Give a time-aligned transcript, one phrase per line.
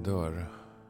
[0.00, 0.46] Jag dör.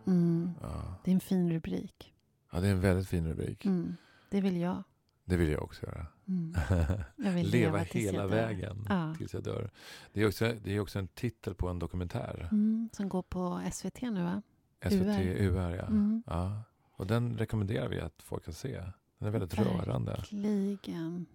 [0.06, 0.52] Mm.
[0.60, 0.94] Ja.
[1.04, 2.14] Det är en fin rubrik.
[2.52, 3.64] ja, det är en väldigt fin rubrik.
[3.64, 3.96] Mm.
[4.30, 4.82] Det vill jag.
[5.24, 6.06] Det vill jag också göra.
[6.28, 6.54] Mm.
[7.16, 9.14] Jag vill Leva leva hela vägen Ja.
[9.18, 9.70] tills jag dör.
[10.12, 12.48] Det är, också, det är också en titel på en dokumentär.
[12.52, 12.88] Mm.
[12.92, 14.42] Som går på SVT nu va?
[14.82, 15.40] SVT UR.
[15.40, 15.86] UR, ja.
[15.86, 16.22] Mm.
[16.26, 16.62] ja.
[16.92, 18.82] Och den rekommenderar vi att folk ska se.
[19.18, 20.10] Den är väldigt rörande.
[20.32, 21.26] Verkligen.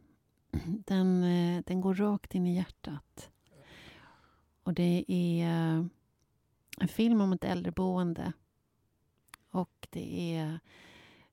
[0.86, 3.30] Den, eh, den går rakt in i hjärtat.
[4.64, 5.90] Och det är
[6.78, 8.34] en film om ett äldreboende.
[9.52, 10.60] Och det är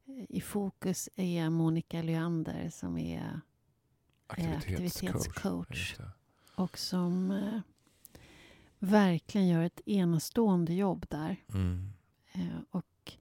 [0.06, 3.40] eh, i fokus är Monica Lyander som är
[4.26, 5.06] Aktivitetscoach.
[5.06, 5.96] aktivitetscoach.
[5.96, 6.10] Det.
[6.54, 7.60] och som eh,
[8.78, 11.36] verkligen gör ett enastående jobb där.
[11.54, 11.92] Mm.
[12.32, 13.12] Eh, och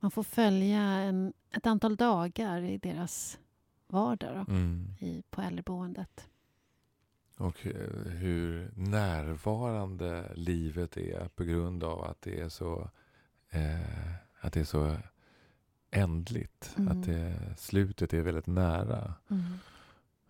[0.00, 3.38] man får följa en, ett antal dagar i deras
[3.86, 4.94] vardag då, Mm.
[5.00, 6.28] i, på äldreboendet.
[7.36, 12.90] Och eh, hur närvarande livet är på grund av att det är så,
[13.50, 14.96] eh, att det är så
[15.90, 16.74] ändligt.
[16.78, 16.88] Mm.
[17.00, 19.14] Att det, slutet är väldigt nära.
[19.30, 19.42] Mm.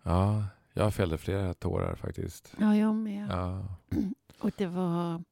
[0.03, 2.53] Ja, jag fällde flera tårar faktiskt.
[2.59, 3.27] Ja, jag med.
[3.31, 3.65] Ja.
[4.39, 5.23] Och det var...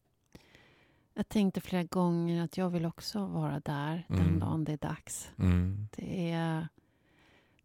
[1.15, 4.39] Jag tänkte flera gånger att jag vill också vara där den Mm.
[4.39, 5.31] dagen det är dags.
[5.37, 5.87] Mm.
[5.95, 6.67] Det, är,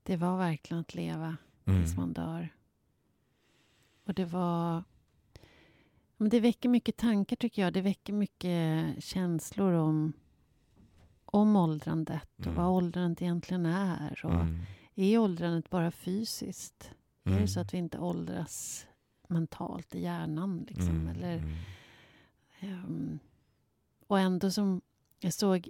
[0.02, 1.82] det var verkligen att leva Mm.
[1.82, 2.48] tills man dör.
[4.08, 4.84] Och det var...
[6.18, 7.72] Det väcker mycket tankar, tycker jag.
[7.72, 10.12] Det väcker mycket känslor om,
[11.24, 12.54] om åldrandet och Mm.
[12.56, 14.20] vad åldrandet egentligen är.
[14.24, 14.58] Och Mm.
[14.94, 16.90] Är åldrandet bara fysiskt?
[17.24, 17.42] Är Mm.
[17.42, 18.86] det så att vi inte åldras
[19.28, 20.66] mentalt i hjärnan?
[20.68, 20.88] Liksom?
[21.00, 21.08] Mm.
[21.08, 21.54] Eller, Mm.
[22.60, 23.18] ehm,
[24.06, 24.80] och ändå som
[25.20, 25.68] jag såg...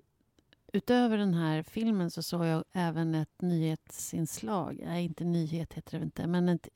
[0.73, 4.81] Utöver den här filmen så såg jag även ett nyhetsinslag.
[4.85, 6.27] Nej, inte nyhet heter det inte.
[6.27, 6.69] Men ett,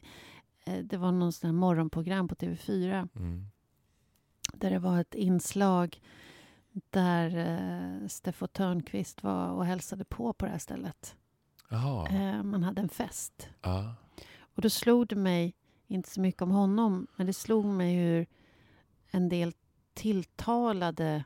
[0.83, 3.47] det var någon sån morgonprogram på TV4 Mm.
[4.55, 6.01] där det var ett inslag
[6.91, 11.17] där eh, Steffo Törnqvist var och hälsade på på det här stället.
[12.07, 13.49] Eh, man hade en fest.
[13.63, 13.95] Ja.
[14.41, 15.55] Och då slog det mig,
[15.87, 18.27] inte så mycket om honom, men det slog mig hur
[19.11, 19.53] en del
[19.95, 21.25] tilltalade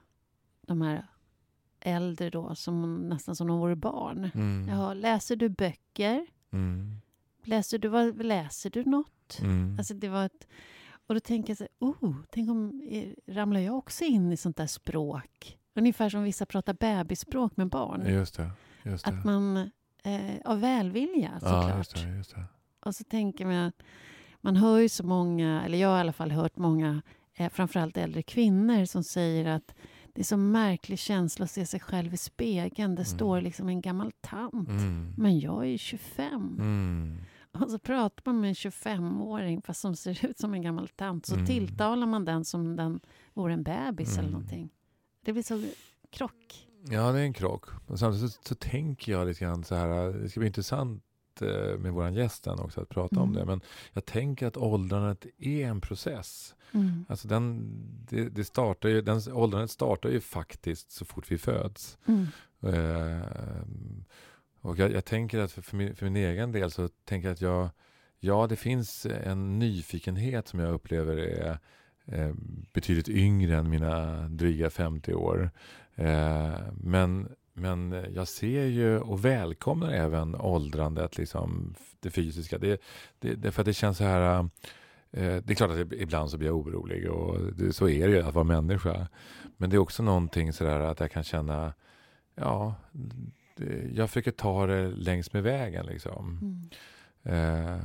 [0.66, 1.06] de här
[1.80, 4.30] äldre då, som nästan som de vore barn.
[4.34, 4.68] Mm.
[4.68, 6.26] Jaha, läser du böcker?
[6.50, 6.97] Mm.
[7.44, 9.12] Läser du, vad, läser du något?
[9.42, 9.76] Mm.
[9.78, 10.47] Alltså det var ett,
[11.06, 14.37] och då tänker jag så här, oh, tänk om eh, ramlar jag också in i
[14.37, 15.59] sånt där språk?
[15.75, 18.06] Ungefär som vissa pratar bebisspråk med barn.
[18.06, 18.50] Just det.
[18.82, 19.10] Just det.
[19.10, 19.56] Att man,
[20.03, 21.76] eh, av välvilja ja, såklart.
[21.76, 22.44] just det, just det.
[22.81, 23.72] Och så tänker man,
[24.41, 27.03] man hör ju så många, eller jag har i alla fall hört många,
[27.34, 29.75] eh, framförallt äldre kvinnor som säger att
[30.16, 32.94] det är så märklig känsla att se sig själv i spegeln.
[32.94, 34.69] Det står liksom en gammal tant.
[34.69, 35.15] Mm.
[35.16, 36.56] Men jag är ju 25.
[36.59, 37.19] Mm.
[37.64, 41.26] Och så pratar man med en 25-åring fast som ser ut som en gammal tant.
[41.26, 41.46] Så Mm.
[41.46, 43.00] tilltalar man den som den
[43.34, 44.32] vore en bebis eller Mm.
[44.32, 44.70] någonting.
[45.24, 45.64] Det blir så
[46.10, 46.68] krock.
[46.90, 47.64] Ja, det är en krock.
[47.86, 51.02] Men samtidigt så, så tänker jag lite grann så här, det ska bli intressant
[51.40, 53.34] eh, med våran gäst sen också att prata om Mm.
[53.40, 53.44] det.
[53.44, 53.60] Men
[53.92, 56.54] jag tänker att åldrandet är en process.
[56.72, 57.04] Mm.
[57.08, 57.70] Alltså den,
[58.08, 61.98] det, det startar ju, den, åldrandet startar ju faktiskt så fort vi föds.
[62.06, 62.26] Mm.
[62.62, 63.22] Eh,
[64.66, 67.34] och jag, jag tänker att för, för, min, för min egen del så tänker jag
[67.34, 67.69] att jag,
[68.21, 71.59] ja det finns en nyfikenhet som jag upplever är
[72.06, 72.34] eh,
[72.72, 75.50] betydligt yngre än mina dryga 50 år.
[75.94, 82.59] Eh, men, men jag ser ju och välkomnar även åldrandet, liksom det fysiska.
[82.59, 82.81] Det,
[83.19, 84.38] det, det, för att det känns så här
[85.10, 88.15] eh, det är klart att ibland så blir jag orolig och det, så är det
[88.15, 89.09] ju att vara människa.
[89.56, 91.75] Men det är också någonting sådär att jag kan känna,
[92.34, 92.75] ja,
[93.94, 96.38] jag försöker ta det längs med vägen liksom.
[97.22, 97.74] Mm.
[97.74, 97.84] Eh,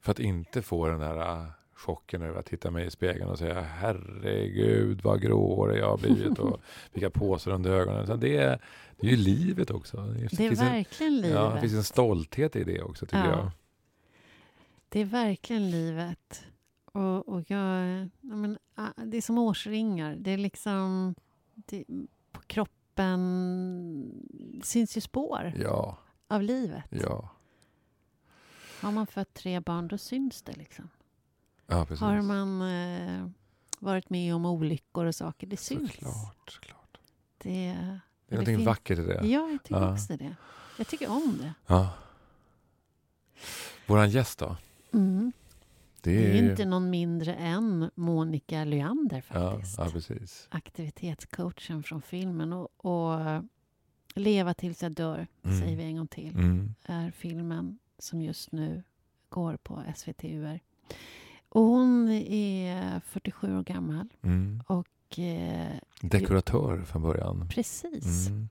[0.00, 3.38] för att inte få den där eh, chocken över att titta mig i spegeln och
[3.38, 6.60] säga herregud vad gråhårig jag har blivit och
[6.92, 8.06] vilka påsar under ögonen.
[8.06, 8.60] Så det, är,
[9.00, 9.96] det är ju livet också.
[9.96, 11.30] Det, Det är en, verkligen livet.
[11.34, 13.30] ja, det finns en stolthet i det också tycker Ja.
[13.30, 13.50] jag.
[14.88, 16.44] Det är verkligen livet.
[16.92, 20.16] Och, och jag, ja, men, ah, det är som årsringar.
[20.18, 21.14] Det är liksom...
[21.54, 21.84] Det,
[22.32, 22.79] på kroppen
[24.62, 25.96] syns ju spår Ja,
[26.28, 26.84] av livet.
[26.90, 27.28] ja,
[28.80, 30.52] Har man fött tre barn, då syns det.
[30.56, 30.88] liksom.
[31.66, 32.00] ja precis.
[32.00, 33.26] Har man eh,
[33.78, 35.92] varit med om olyckor och saker, det syns.
[35.92, 36.98] Såklart, såklart.
[37.38, 37.74] Det, Det är
[38.26, 39.14] det någonting finns- vackert i det.
[39.26, 39.92] Ja, jag tycker Ja.
[39.92, 40.36] också det.
[40.78, 41.54] Jag tycker om det.
[41.66, 41.90] Ja.
[43.86, 44.56] Våran gäst då?
[44.92, 45.32] Mm.
[46.02, 49.78] Det Det är, är ju- inte någon mindre än Monica Lyander ja, faktiskt.
[49.78, 50.46] ja, precis.
[50.50, 52.52] Aktivitetscoachen från filmen.
[52.52, 53.42] Och, och
[54.14, 55.60] Leva tills jag dör, Mm.
[55.60, 56.74] säger vi en gång till, Mm.
[56.84, 58.82] är filmen som just nu
[59.28, 60.60] går på SVT UR.
[61.48, 64.08] Och hon är 47 år gammal.
[64.22, 64.62] Mm.
[64.66, 67.48] Och eh, Dekoratör från början.
[67.48, 68.28] precis.
[68.28, 68.48] Mm.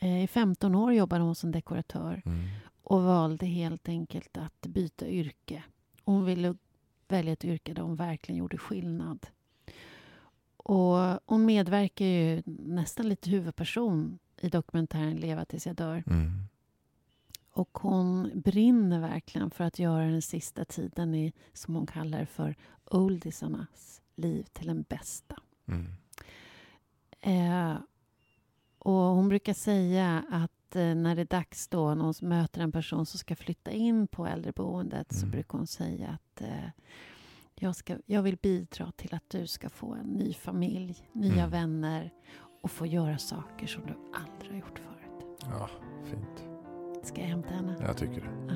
[0.00, 2.48] Eh, I 15 år jobbade hon som dekoratör Mm.
[2.82, 5.62] och valde helt enkelt att byta yrke.
[6.04, 6.54] Hon ville
[7.12, 9.26] välja ett yrke där hon verkligen gjorde skillnad.
[10.56, 16.04] Och hon medverkar ju nästan lite huvudperson i dokumentären Leva tills jag dör.
[16.06, 16.48] Mm.
[17.50, 22.54] Och hon brinner verkligen för att göra den sista tiden i, som hon kallar för,
[22.84, 25.36] oldisarnas liv till den bästa.
[25.66, 25.86] Mm.
[27.20, 27.76] Eh,
[28.78, 32.72] och hon brukar säga att eh, när det är dags då, när hon möter en
[32.72, 35.30] person som ska flytta in på äldreboendet, så Mm.
[35.30, 36.70] brukar hon säga att eh,
[37.54, 41.50] jag, ska, jag vill bidra till att du ska få en ny familj, nya Mm.
[41.50, 42.12] vänner
[42.62, 45.36] och få göra saker som du aldrig har gjort förut.
[45.40, 45.68] Ja,
[46.04, 46.44] fint.
[47.06, 47.76] Ska jag hämta henne?
[47.86, 48.30] Jag tycker det.
[48.48, 48.54] Ja.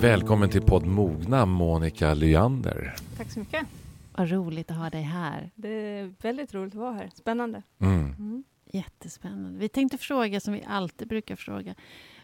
[0.00, 2.94] Välkommen till podd Mogna, Monica Lyander.
[3.16, 3.66] Tack så mycket.
[4.16, 5.50] Vad roligt att ha dig här.
[5.54, 7.10] Det är väldigt roligt att vara här.
[7.14, 7.62] Spännande.
[7.78, 8.44] Mm.
[8.74, 9.58] Jättespännande.
[9.58, 11.74] Vi tänkte fråga som vi alltid brukar fråga.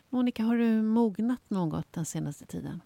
[0.09, 2.83] Monica, har du mognat något den senaste tiden?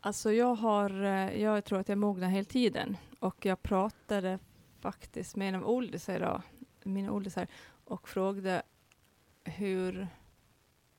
[0.00, 2.96] Alltså jag har, eh, jag tror att jag mognar hela tiden.
[3.18, 4.38] Och jag pratade
[4.80, 6.42] faktiskt med en av oldisar idag,
[6.84, 7.46] mina oldisar,
[7.84, 8.62] och frågade
[9.44, 10.08] hur,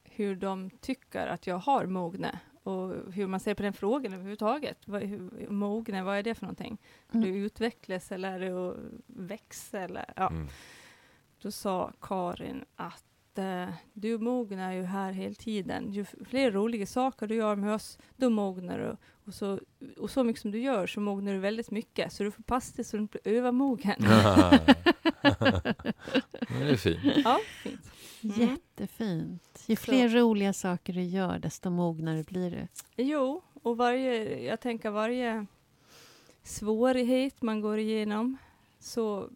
[0.04, 2.36] hur de tycker att jag har mognat.
[2.64, 4.88] Och hur man ser på den frågan överhuvudtaget.
[4.88, 6.78] Vad, hur, mogne, vad är det för någonting?
[7.12, 7.26] Mm.
[7.26, 8.78] Du utvecklas eller är det att
[9.08, 9.80] växa?
[9.80, 10.30] Eller, ja.
[10.30, 10.48] Mm.
[11.42, 15.94] Då sa Karin att eh, du mognar ju här hela tiden.
[15.94, 18.98] Ju fler roliga saker du gör med oss, då mognar du.
[19.26, 19.60] Och så,
[19.98, 22.14] och så mycket som du gör så mognar du väldigt mycket.
[22.14, 23.96] Så du får passa dig så du inte blir övermogen.
[26.60, 27.00] det är fint.
[27.24, 27.92] ja, fint.
[28.24, 28.40] Mm.
[28.40, 29.64] Jättefint.
[29.68, 32.68] Ju fler roliga saker du gör, desto mognare blir du.
[33.04, 35.46] Jo, och varje, jag tänker varje
[36.44, 38.38] svårighet man går igenom
[38.80, 39.30] så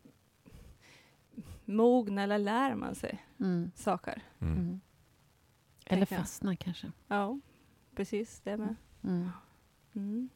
[1.65, 3.71] mognar eller lär man sig Mm.
[3.75, 4.21] saker.
[4.39, 4.57] Mm.
[4.57, 4.81] Mm.
[5.85, 6.91] Eller fastnar kanske.
[7.07, 7.39] Ja,
[7.95, 8.75] precis det med.
[9.03, 9.29] Mm.
[9.95, 10.29] Mm.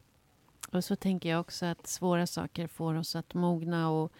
[0.72, 4.12] Och så tänker jag också att svåra saker får oss att mogna och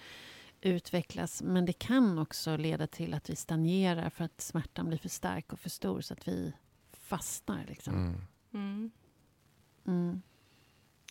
[0.60, 1.42] utvecklas.
[1.42, 5.52] Men det kan också leda till att vi stagnerar för att smärtan blir för stark
[5.52, 6.52] och för stor så att vi
[6.92, 7.64] fastnar.
[7.68, 7.94] Liksom.
[7.94, 8.20] Mm.
[8.52, 8.90] Mm.
[9.86, 10.22] Mm.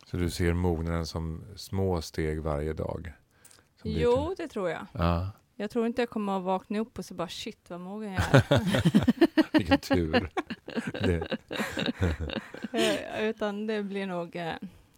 [0.06, 3.14] Så du ser mognaden som små steg varje dag?
[3.84, 4.86] Jo, det tror jag.
[4.94, 5.32] Ja,
[5.62, 8.22] Jag tror inte jag kommer att vakna upp och så bara shit vad mogen jag
[8.36, 8.62] är.
[9.58, 10.30] vilken tur.
[11.02, 11.38] Det,
[12.72, 14.36] Eh, Utan det blir nog...
[14.36, 14.54] Eh,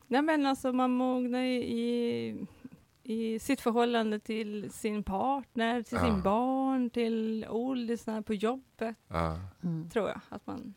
[0.08, 2.36] nej men alltså man mognar i, i,
[3.04, 6.06] i sitt förhållande till sin partner, till Ja.
[6.06, 9.38] sin barn, till oldisarna på jobbet, ja.
[9.63, 9.90] Mm.
[9.90, 10.19] tror jag.
[10.30, 10.74] Att man,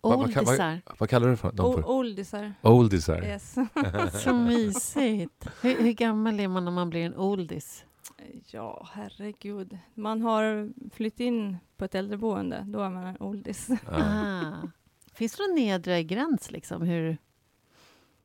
[0.00, 0.80] Vad- vad vad- Oldisar.
[0.98, 1.90] Vad kallar du för dem för?
[1.90, 3.22] oldisar, Oldisar?
[3.24, 3.54] yes.
[4.24, 5.46] Så mysigt.
[5.62, 7.84] Hur, hur gammal är man när man blir en oldis?
[8.46, 9.78] Ja, herregud.
[9.94, 13.68] Man har flyttat in på ett äldreboende, då är man en oldis.
[13.86, 14.68] Ah.
[15.12, 16.50] Finns det någon nedre gräns?
[16.50, 16.82] Liksom?
[16.82, 17.18] Hur,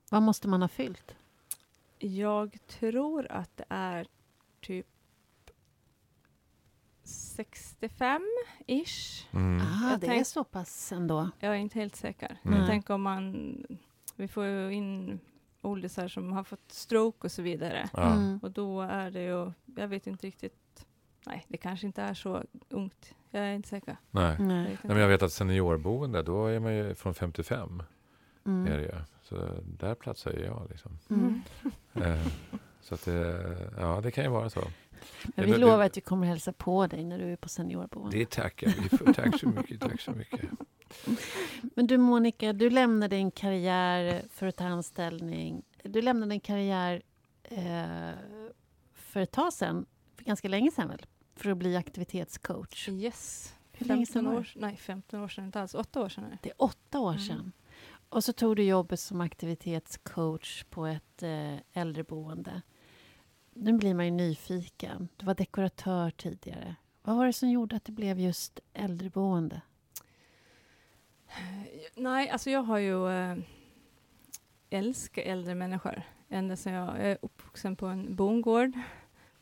[0.10, 1.16] vad måste man ha fyllt?
[2.00, 4.08] Jag tror att det är
[4.62, 4.88] typ
[7.04, 9.26] 65-ish.
[9.32, 9.62] Mm.
[9.62, 11.30] Ah, det är tänk- så pass ändå.
[11.40, 12.38] Jag är inte helt säker.
[12.44, 12.60] Mm.
[12.60, 13.56] Jag tänker om man...
[14.16, 15.20] Vi får ju in
[15.62, 17.90] oldisar som har fått stroke och så vidare.
[17.94, 18.14] Ja.
[18.14, 18.40] Mm.
[18.44, 19.52] Och då är det ju...
[19.76, 20.86] Jag vet inte riktigt...
[21.26, 23.14] Nej, det kanske inte är så ungt.
[23.30, 23.98] Jag är inte säker.
[24.12, 24.36] Nej.
[24.40, 24.70] Jag Nej.
[24.70, 27.84] vet Nej, men jag vet att seniorboende, då är man ju från 55.
[28.44, 28.66] Är Mm.
[28.74, 28.92] det ju.
[29.24, 29.50] Så
[29.80, 30.68] där platsar ju jag.
[30.70, 30.98] Liksom.
[31.10, 31.42] Mm.
[31.94, 32.28] Eh,
[32.82, 34.62] så att det, ja, det kan ju vara så.
[35.36, 38.18] Men vi lovar att vi kommer hälsa på dig när du är på seniorboende.
[38.18, 39.14] Det tackar vi för.
[39.14, 39.82] Tack så mycket.
[39.82, 40.42] Tack så mycket.
[41.76, 45.64] Men du Monica, du lämnade din karriär för att ta anställning.
[45.84, 47.02] Du lämnade en karriär
[47.44, 48.12] eh,
[48.94, 51.06] för ett tag sedan, för ganska länge sedan väl?
[51.36, 52.90] För att bli aktivitetscoach.
[52.90, 53.54] Yes.
[53.72, 55.76] Hur länge 15 sedan var år, nej, 15 år sedan inte alls.
[55.76, 56.50] 8 år sedan är det.
[56.50, 57.24] Är åtta år Mm.
[57.24, 57.52] sedan.
[58.10, 62.62] Och så tog du jobbet som aktivitetscoach på ett eh, äldreboende.
[63.54, 65.08] Nu blir man ju nyfiken.
[65.18, 66.76] Du var dekoratör tidigare.
[67.04, 69.62] Vad var det som gjorde att det blev just äldreboende?
[71.96, 73.38] Nej, alltså jag har ju äh,
[74.70, 76.02] älskat äldre människor.
[76.30, 78.72] Ända sedan jag är uppvuxen på en bondgård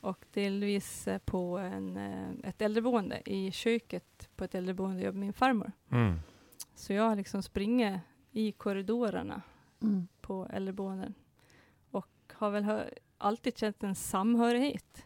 [0.02, 3.22] och delvis eh, på en, eh, ett äldreboende.
[3.26, 5.72] I köket på ett äldreboende jobbade min farmor.
[5.92, 6.20] Mm.
[6.76, 8.00] Så jag har liksom springit
[8.32, 9.42] i korridorerna
[9.82, 10.08] Mm.
[10.22, 11.14] på äldreboenden
[11.92, 15.06] och har väl hö- alltid känt en samhörighet.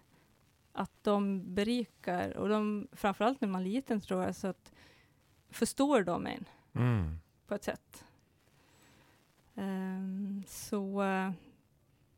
[0.72, 4.72] Att de berikar och de, framförallt när man är liten tror jag, så att
[5.50, 7.20] förstår de en Mm.
[7.48, 8.06] på ett sätt.
[9.56, 11.03] Ehm, så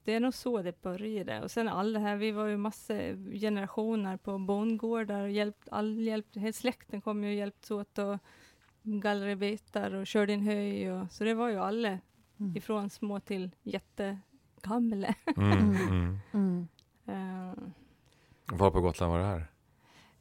[0.04, 1.42] det är nog så det började.
[1.42, 6.38] Och sen alla här, vi var ju massor generationer på bondgårdar och hjälpt, all hjälpt,
[6.38, 8.18] hela släkten kom ju och hjälpts åt och
[8.82, 12.00] gallrade betar och körde in höj och så det var ju alla
[12.40, 12.58] Mm.
[12.58, 15.16] ifrån små till jättegamla.
[15.38, 16.18] Mm, mm.
[16.34, 16.68] Mm.
[17.06, 17.74] Ehm,
[18.46, 19.48] Var på Gotland var det här?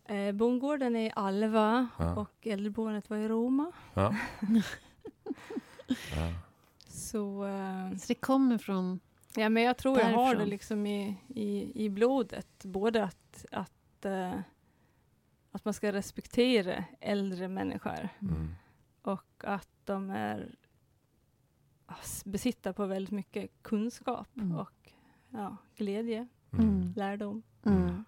[0.04, 2.14] Eh, bondgården är i Alva Ja.
[2.16, 3.72] och äldreboendet var i Roma.
[3.94, 4.14] Ja.
[6.16, 6.32] ja.
[6.86, 9.00] Så eh, Så det kommer från...
[9.36, 10.48] Ja, men jag tror jag har det Därifrån.
[10.48, 12.64] liksom i, i, i blodet.
[12.64, 14.32] Både att, att, eh,
[15.52, 18.54] att man ska respektera äldre människor Mm.
[19.02, 20.54] och att de är
[21.86, 24.56] ass, besitter på väldigt mycket kunskap Mm.
[24.56, 24.92] och
[25.30, 26.68] ja, glädje, Mm.
[26.68, 26.92] Mm.
[26.96, 27.42] lärdom.
[27.64, 28.04] Mm.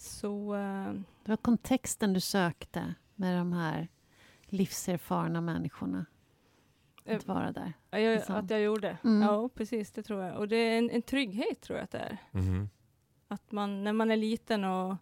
[0.00, 0.92] Så eh,
[1.24, 3.88] Det var kontexten du sökte med de här
[4.46, 6.06] livserfarna människorna.
[7.04, 7.72] Att Eh, vara där.
[7.90, 8.34] ja, jag, Liksom.
[8.34, 8.98] att jag gjorde.
[9.04, 9.22] Mm.
[9.22, 10.36] Ja, precis, det tror jag.
[10.36, 12.18] Och det är en, en trygghet tror jag att det är.
[12.30, 12.68] Mhm.
[13.28, 14.96] Att man, när man är liten och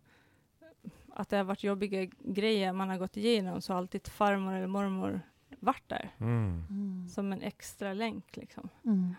[1.14, 4.66] att det har varit jobbiga grejer man har gått igenom så har alltid farmor eller
[4.66, 5.20] mormor
[5.60, 6.14] varit där.
[6.18, 6.64] Mm.
[6.70, 7.08] Mm.
[7.08, 8.68] Som en extra länk liksom.
[8.84, 9.14] Mm.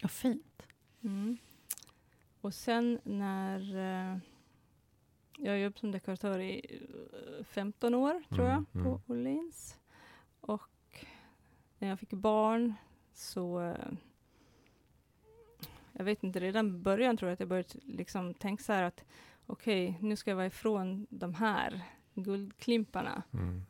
[0.00, 0.62] Ja, fint.
[1.02, 1.38] Mm.
[2.40, 3.76] Och sen när
[4.12, 4.18] eh,
[5.38, 6.80] jag jobbade som dekoratör i
[7.38, 8.84] eh, 15 år tror Mm, jag mm.
[8.84, 9.78] på Åhléns.
[10.40, 11.04] Och
[11.78, 12.74] när jag fick barn
[13.12, 13.92] så eh,
[15.92, 18.82] jag vet inte, redan i början tror jag att jag började liksom tänka så här
[18.82, 19.04] att
[19.46, 21.82] okej, nu ska jag vara ifrån de här
[22.14, 23.66] guldklimparna, Mm.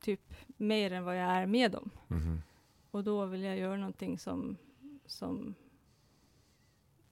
[0.00, 1.90] typ mer än vad jag är med dem.
[2.08, 2.42] Mhm.
[2.90, 4.56] Och då vill jag göra någonting som,
[5.06, 5.54] som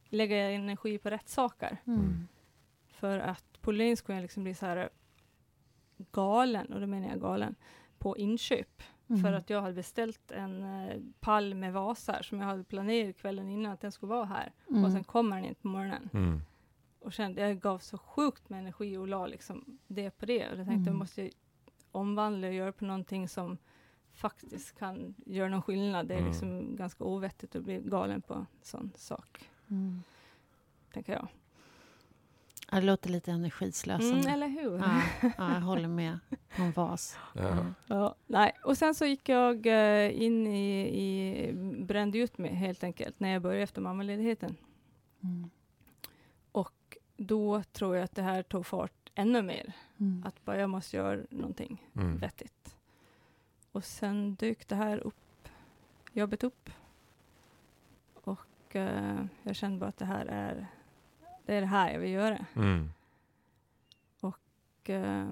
[0.09, 1.77] lägga energi på rätt saker.
[1.87, 2.29] Mm.
[2.89, 4.89] För att på jag liksom bli så här
[6.13, 7.55] galen, och då menar jag galen,
[7.99, 8.83] på inköp.
[9.09, 9.23] Mm.
[9.23, 13.49] För att jag hade beställt en eh, pall med vasar som jag hade planerat kvällen
[13.49, 14.53] innan att den skulle vara här.
[14.71, 14.85] Mm.
[14.85, 16.11] Och sen kommer den inte på morgonen.
[16.13, 16.41] Mm.
[17.01, 20.49] Och kände, jag gav så sjukt med energi och la liksom det på det.
[20.51, 20.85] Och jag tänkte, Mm.
[20.87, 21.31] jag måste ju
[21.93, 23.59] omvandla och göra på någonting som
[24.15, 26.07] faktiskt kan göra någon skillnad.
[26.09, 26.31] Det är Mm.
[26.31, 30.02] liksom ganska ovettigt att bli galen på en sån sak, Mm.
[30.92, 31.28] tänker jag.
[32.70, 34.18] Ja, det låter lite energislösande.
[34.20, 34.78] Mm, eller hur?
[34.78, 35.02] ja,
[35.38, 36.18] ja, jag håller med.
[36.56, 37.18] En vas.
[37.35, 37.49] Ja.
[37.49, 37.75] Mm.
[37.87, 38.52] Ja, nej.
[38.64, 41.52] Och sen så gick jag eh, in i, i,
[41.85, 44.56] brände ut mig helt enkelt när jag började efter mammaledigheten.
[45.23, 45.50] Mm.
[46.52, 49.73] Och då tror jag att det här tog fart ännu mer.
[49.99, 50.23] Mm.
[50.26, 52.16] Att bara jag måste göra någonting Mm.
[52.18, 52.76] vettigt.
[53.73, 55.49] Och sen dök det här upp,
[56.12, 56.70] jobbet upp.
[58.76, 60.66] Och eh, jag kände bara att det här är,
[61.47, 62.47] det är det här jag vill göra.
[62.56, 62.90] Mm.
[64.21, 65.28] Och, eh,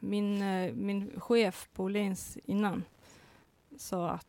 [0.00, 2.84] min, eh, min chef på Åhléns innan
[3.76, 4.26] sa att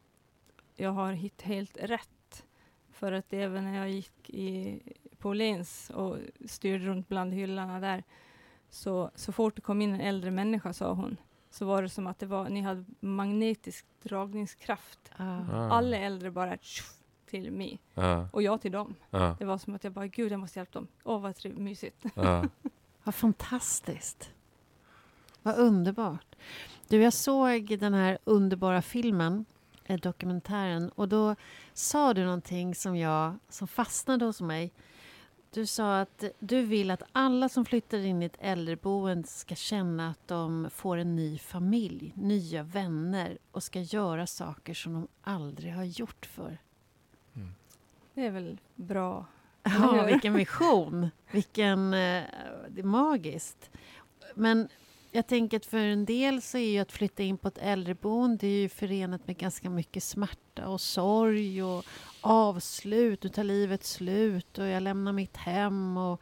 [0.76, 2.46] jag har hittat helt rätt.
[2.92, 4.80] För att även när jag gick i,
[5.18, 8.04] på Åhléns och styrde runt bland hyllorna där,
[8.70, 11.18] så, så fort det kom in en äldre människa, sa hon,
[11.50, 15.12] så var det som att det var, ni hade magnetisk dragningskraft.
[15.18, 15.46] Ja.
[15.52, 15.70] Ah.
[15.70, 16.97] Alla äldre bara tjoff,
[17.28, 18.28] till mig Ja.
[18.34, 18.96] och jag till dem.
[19.10, 19.36] Ja.
[19.40, 20.88] Det var som att jag bara, gud jag måste hjälpa dem.
[21.04, 22.06] Åh vad triv- mysigt.
[22.16, 22.46] Ja.
[23.04, 24.30] Vad fantastiskt.
[25.44, 26.36] Vad underbart.
[26.88, 29.46] Du, jag såg den här underbara filmen,
[29.86, 31.36] eh, dokumentären, och då
[31.74, 34.72] sa du någonting som, jag, som fastnade hos mig.
[35.52, 40.10] Du sa att du vill att alla som flyttar in i ett äldreboende ska känna
[40.10, 45.74] att de får en ny familj, nya vänner och ska göra saker som de aldrig
[45.74, 46.58] har gjort förr.
[48.18, 49.26] Det är väl bra.
[49.64, 51.10] Ja, vilken vision!
[51.32, 52.24] Vilken, eh,
[52.70, 53.70] det är magiskt.
[54.36, 54.68] Men
[55.12, 58.48] jag tänker att för en del så är ju att flytta in på ett äldreboende
[58.48, 61.86] är ju förenat med ganska mycket smärta och sorg och
[62.22, 63.24] avslut.
[63.24, 65.98] Nu tar livet slut och jag lämnar mitt hem.
[65.98, 66.22] Och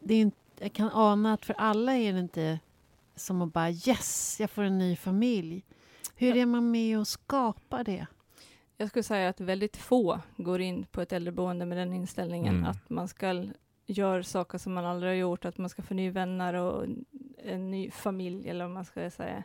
[0.00, 2.58] det är inte, jag kan ana att för alla är det inte
[3.16, 5.62] som att bara yes, jag får en ny familj.
[6.16, 8.06] Hur är man med och skapar det?
[8.80, 12.70] Jag skulle säga att väldigt få går in på ett äldreboende med den inställningen Mm.
[12.70, 13.46] att man ska
[13.86, 16.86] göra saker som man aldrig har gjort, att man ska få nya vänner och
[17.38, 19.44] en- ny familj eller vad man ska säga.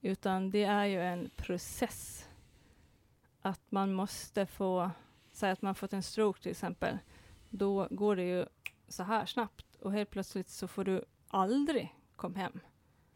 [0.00, 2.28] Utan det är ju en process.
[3.42, 4.90] Att man måste få,
[5.32, 6.98] säga att man fått en stroke till exempel,
[7.50, 8.46] då går det ju
[8.88, 12.60] så här snabbt och helt plötsligt så får du aldrig komma hem.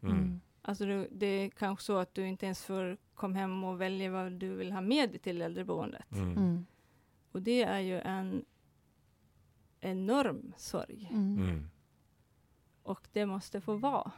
[0.03, 0.41] Mm.
[0.61, 4.11] Alltså du, det är kanske så att du inte ens får komma hem och välja
[4.11, 6.11] vad du vill ha med dig till äldreboendet.
[6.11, 6.37] Mm.
[6.37, 6.65] Mm.
[7.31, 8.45] Och det är ju en
[9.79, 11.07] enorm sorg.
[11.11, 11.37] Mm.
[11.37, 11.69] Mm.
[12.83, 14.11] Och det måste få vara.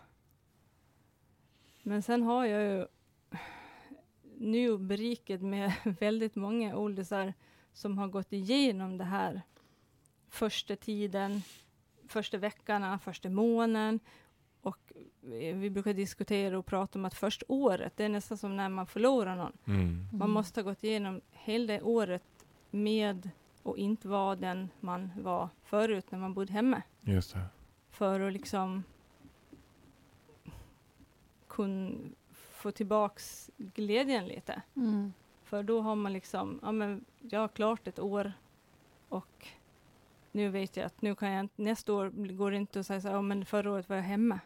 [1.83, 2.87] Men sen har jag ju
[4.37, 7.33] nu berikad med väldigt många åldrar
[7.73, 9.41] som har gått igenom det här
[10.29, 11.41] första tiden,
[12.07, 13.99] första veckorna, första månaden.
[14.63, 18.69] Och vi brukar diskutera och prata om att första året, det är nästan som när
[18.69, 19.57] man förlorar någon.
[19.65, 20.07] Mm.
[20.11, 23.29] Man måste ha gått igenom hela det året med
[23.63, 26.81] och inte vara den man var förut när man bodde hemma.
[27.01, 27.45] Just det.
[27.89, 28.83] För att liksom
[31.47, 31.91] kunna
[32.31, 34.61] få tillbaks glädjen lite.
[34.75, 35.13] Mm.
[35.43, 38.33] För då har man liksom, ja men jag har klart ett år
[39.09, 39.47] och
[40.31, 43.07] nu vet jag att nu kan jag nästa år går det inte att säga så
[43.07, 44.39] här, ja men förra året var jag hemma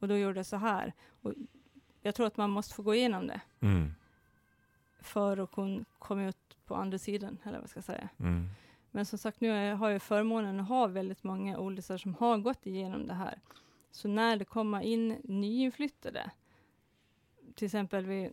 [0.00, 0.92] och då gjorde jag så här.
[1.22, 1.32] Och
[2.02, 3.94] jag tror att man måste få gå igenom det Mm.
[5.00, 8.08] för att kunna komma ut på andra sidan, eller vad ska jag säga.
[8.18, 8.48] Mm.
[8.90, 12.66] Men som sagt, nu har jag- förmånen att ha väldigt många åldrar som har gått
[12.66, 13.40] igenom det här.
[13.90, 16.30] Så när det kommer in nyinflyttade,
[17.54, 18.30] till exempel vi,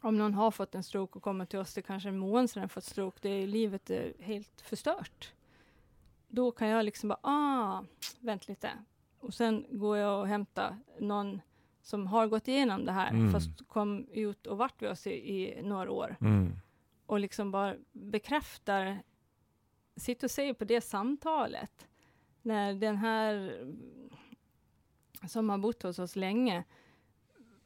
[0.00, 2.50] om någon har fått en stroke och kommer till oss, det kanske är en månad
[2.50, 5.32] sedan fått stroke, det är, livet är helt förstört.
[6.28, 7.84] Då kan jag liksom bara, ah,
[8.20, 8.70] vänt lite.
[9.22, 11.40] Och sen går jag och hämtar någon
[11.82, 13.32] som har gått igenom det här, Mm.
[13.32, 16.52] fast kom ut och vart vid oss i, i några år Mm.
[17.06, 18.98] och liksom bara bekräftar,
[19.96, 21.86] sitter och säger på det samtalet,
[22.42, 23.64] när den här
[25.28, 26.64] som har bott hos oss länge,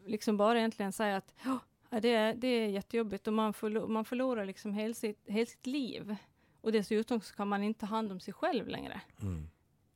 [0.06, 1.58] liksom bara egentligen säger att "Ja,
[2.00, 5.66] det, är, det är jättejobbigt och man, förlo- man förlorar liksom hela sitt, hela sitt
[5.66, 6.16] liv.
[6.60, 9.00] Och dessutom så kan man inte ta hand om sig själv längre.
[9.22, 9.48] Mm.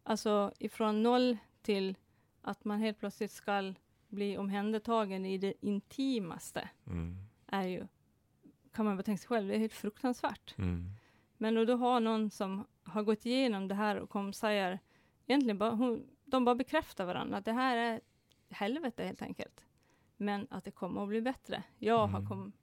[0.02, 1.96] Alltså ifrån noll till
[2.42, 3.74] att man helt plötsligt ska
[4.08, 7.16] bli omhändertagen i det intimaste Mm.
[7.46, 7.86] är ju,
[8.72, 10.54] kan man bara tänka sig själv, det är helt fruktansvärt.
[10.58, 10.90] Mm.
[11.36, 14.78] Men och då har någon som har gått igenom det här och kom säger,
[15.26, 18.00] egentligen bara, hon, de bara bekräftar varandra, att det här är
[18.50, 19.64] helvete helt enkelt.
[20.16, 21.62] Men att det kommer att bli bättre.
[21.78, 22.28] Jag har Mm.
[22.28, 22.54] kommit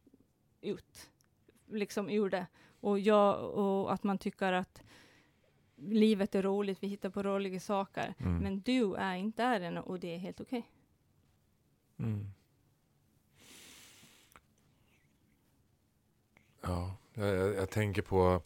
[0.62, 1.10] ut,
[1.68, 2.48] liksom ur det.
[2.80, 4.84] Och, jag, och att man tycker att
[5.78, 8.14] livet är roligt, vi hittar på roliga saker.
[8.20, 8.38] Mm.
[8.38, 10.70] Men du är inte där än och det är helt okej.
[12.00, 12.32] Mm.
[16.62, 18.42] Ja, jag, jag, tänker på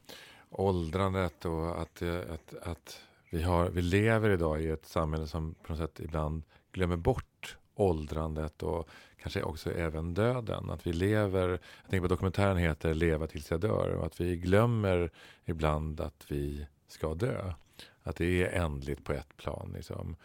[0.49, 5.73] åldrandet och att, att, att vi, har, vi lever idag i ett samhälle som på
[5.73, 10.69] något sätt ibland glömmer bort åldrandet och kanske också även döden.
[10.69, 14.37] Att vi lever, jag tänker på dokumentären heter Leva tills jag dör och att vi
[14.37, 15.11] glömmer
[15.45, 17.53] ibland att vi ska dö.
[18.03, 19.71] Att det är ändligt på ett plan.
[19.75, 20.15] Liksom.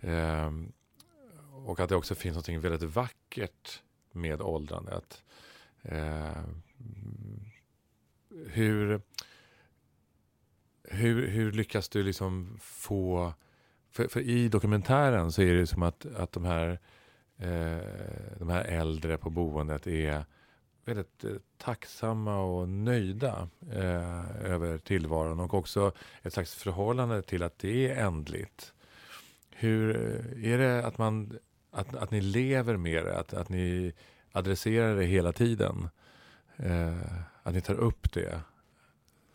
[0.00, 0.72] Ehm,
[1.66, 5.24] och att det också finns något väldigt vackert med åldrandet.
[5.82, 6.44] Eh,
[8.46, 9.00] hur,
[10.84, 13.32] hur, hur lyckas du liksom få...
[13.90, 16.78] För, för i dokumentären så är det som att, att de, här,
[17.36, 20.24] eh, de här äldre på boendet är
[20.94, 27.58] väldigt eh, tacksamma och nöjda eh, över tillvaron och också ett slags förhållande till att
[27.58, 28.72] det är ändligt.
[29.50, 29.96] Hur
[30.44, 31.38] är det att, man,
[31.70, 33.92] att, att ni lever med det, att, att ni
[34.32, 35.88] adresserar det hela tiden?
[36.56, 36.96] Eh,
[37.42, 38.40] att ni tar upp det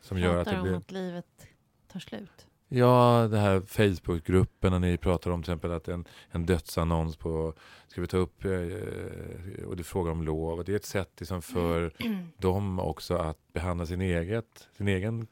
[0.01, 0.77] som gör att Pratar det om blir...
[0.77, 1.47] att livet
[1.87, 2.47] tar slut.
[2.67, 7.53] Ja, det här Facebookgruppen när ni pratar om till exempel att en, en dödsannons på
[7.87, 10.65] ska vi ta upp eh, och du frågar om lov.
[10.65, 11.93] Det är ett sätt liksom för
[12.37, 15.27] dem också att behandla sin, eget, sin egen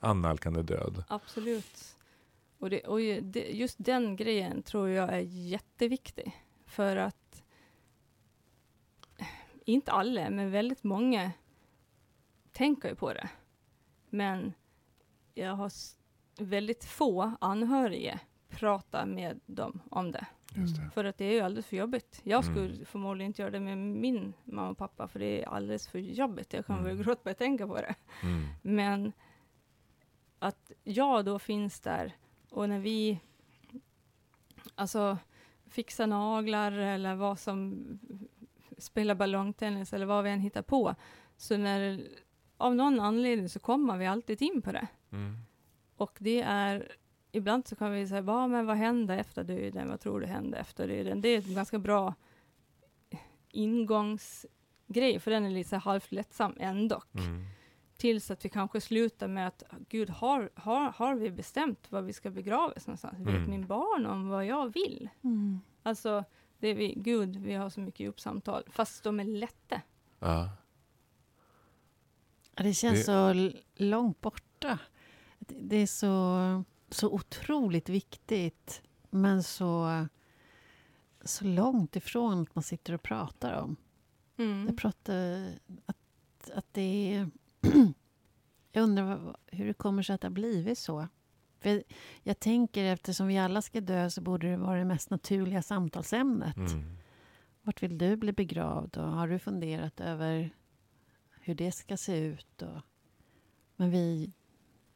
[0.00, 1.04] annalkande död.
[1.08, 1.96] Absolut.
[2.58, 6.42] Och, det, och det, just den grejen tror jag är jätteviktig.
[6.66, 7.42] För att
[9.64, 11.32] inte alla, men väldigt många
[12.52, 13.28] tänker ju på det.
[14.10, 14.52] Men
[15.34, 15.68] jag har
[16.38, 20.26] väldigt få anhöriga prata med dem om det.
[20.54, 20.90] Just det.
[20.94, 22.20] För att det är ju alldeles för jobbigt.
[22.24, 22.84] Jag skulle Mm.
[22.84, 26.52] förmodligen inte göra det med min mamma och pappa, för det är alldeles för jobbigt.
[26.52, 26.88] Jag kan Mm.
[26.96, 27.94] väl gråta bara jag tänker på det.
[28.22, 28.44] Mm.
[28.62, 29.12] Men
[30.38, 32.12] att jag då finns där
[32.50, 33.20] och när vi
[34.74, 35.18] alltså
[35.66, 37.84] fixar naglar eller vad som
[38.78, 40.94] spelar ballongtennis eller vad vi än hittar på.
[41.36, 42.08] Så när
[42.56, 44.86] av någon anledning så kommer vi alltid in på det.
[45.12, 45.36] Mm.
[45.96, 46.92] Och det är
[47.32, 49.88] ibland så kan vi säga, "Va, men vad hände efter döden?
[49.88, 51.20] Vad tror du hände efter döden?
[51.20, 52.14] Det är ett ganska bra
[53.66, 57.02] ingångsgrej, för den är lite halvt lättsam ändå.
[57.14, 57.44] Mm.
[57.96, 62.12] Tills att vi kanske slutar med att, Gud, har, har, har vi bestämt var vi
[62.12, 63.18] ska begravas någonstans?
[63.18, 63.50] Vet Mm.
[63.50, 65.08] min barn om vad jag vill?
[65.24, 65.60] Mm.
[65.82, 66.24] Alltså,
[66.58, 69.80] det är vi, Gud, vi har så mycket djupsamtal, fast de är lätta.
[70.18, 70.50] Ja.
[72.54, 74.78] Det känns Det- så långt borta.
[75.46, 80.06] Det är så, så otroligt viktigt, men så,
[81.24, 83.76] så långt ifrån att man sitter och pratar om.
[84.36, 84.66] Mm.
[84.66, 85.48] Jag pratar
[85.86, 87.30] att, att det är...
[88.72, 91.08] jag undrar hur det kommer sig att det har blivit så.
[91.60, 91.82] För jag,
[92.22, 96.56] jag tänker eftersom vi alla ska dö så borde det vara det mest naturliga samtalsämnet.
[96.56, 96.96] Mm.
[97.62, 98.96] Vart vill du bli begravd?
[98.96, 100.50] Och har du funderat över
[101.40, 102.62] hur det ska se ut?
[102.62, 102.80] Och,
[103.76, 104.32] men vi...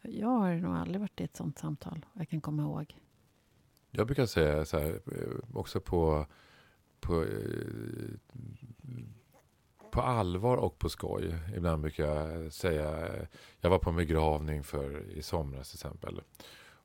[0.03, 2.07] Jag har nog aldrig varit i ett sånt samtal.
[2.13, 2.97] Jag kan komma ihåg.
[3.91, 6.27] Jag brukar säga så här, eh, också på,
[7.01, 8.39] på, eh,
[9.91, 11.35] på allvar och på skoj.
[11.57, 13.09] Ibland brukar jag säga,
[13.61, 16.21] jag var på en begravning för i somras till exempel.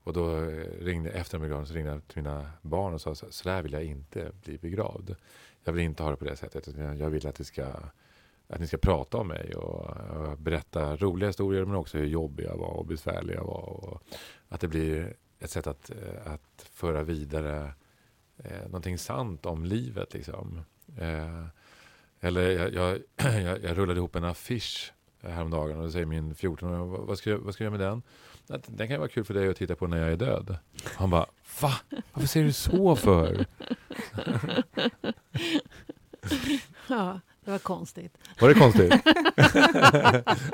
[0.06, 3.32] Och då eh, ringde, efter begravningen så ringde jag till mina barn och sa så,
[3.32, 5.15] så där vill jag inte bli begravd.
[5.63, 6.67] Jag vill inte ha det på det sättet.
[6.78, 7.73] Jag vill att, det ska,
[8.47, 12.58] att ni ska prata om mig och, berätta roliga historier men också hur jobbig jag
[12.58, 13.62] var och besvärlig jag var.
[13.69, 14.03] Och
[14.49, 17.73] att det blir ett sätt att, eh, att föra vidare
[18.38, 20.13] eh, någonting sant om livet.
[20.13, 20.62] Liksom.
[20.97, 21.45] Eh,
[22.19, 22.99] eller jag, jag,
[23.43, 27.29] jag, jag rullade ihop en affisch häromdagen och då säger min 14-åring, "Vad- vad ska,
[27.29, 28.01] jag, vad ska jag göra med den?
[28.55, 30.58] Att Den kan ju vara kul för dig att titta på när jag är död.
[30.95, 31.25] Han bara,
[31.62, 31.73] va?
[32.13, 33.45] Varför säger du så för?
[36.89, 38.17] Ja, det var konstigt.
[38.39, 38.93] Var det konstigt?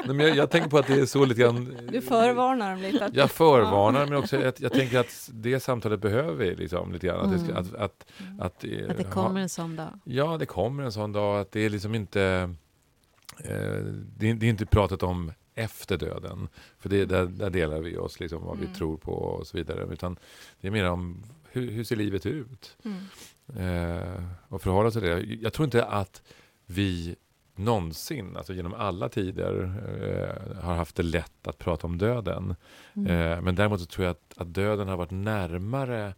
[0.06, 1.78] Nej, men jag, jag tänker på att det är så lite grann...
[1.92, 3.06] Du förvarnar dem lite.
[3.06, 7.08] Att, Jag förvarnar, men också att jag tänker att det samtalet behöver vi liksom, lite
[7.08, 7.20] grann.
[7.20, 7.62] Att, det, ska- Mm.
[7.64, 8.06] att, att,
[8.40, 10.00] att, eh, Att det ha- kommer en sån dag.
[10.04, 12.22] Ja, det kommer en sån dag att det är liksom inte...
[13.44, 13.54] Eh,
[14.18, 16.48] det, är, det är inte pratat om efter döden.
[16.80, 18.68] För det, där, där delar vi oss, liksom, vad Mm.
[18.70, 19.88] vi tror på och så vidare.
[19.94, 20.18] Utan
[20.62, 22.78] det är mer om hur, hur ser livet ut?
[22.86, 23.04] Mm.
[23.58, 25.20] Eh, och förhålla oss till det.
[25.42, 26.22] Jag tror inte att
[26.72, 27.16] vi
[27.56, 29.64] någonsin, alltså genom alla tider,
[30.02, 32.56] eh, har haft det lätt att prata om döden.
[32.94, 33.08] Mm.
[33.08, 36.14] Eh, men däremot tror jag att, att döden har varit närmare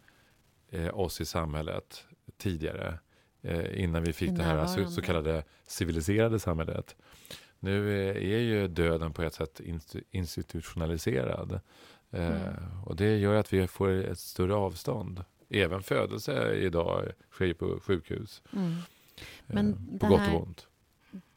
[0.70, 2.04] eh, oss i samhället
[2.38, 2.98] tidigare.
[3.42, 6.96] Eh, innan vi fick det här så, så kallade civiliserade samhället.
[7.60, 11.52] Nu eh, är ju döden på ett sätt inst- institutionaliserad.
[11.52, 11.60] Eh,
[12.10, 12.54] Mm.
[12.84, 15.24] Och det gör att vi får ett större avstånd.
[15.50, 18.42] Även födelse idag sker ju på sjukhus.
[18.52, 18.74] Mm.
[19.46, 20.68] Men eh, det på gott här- och ont.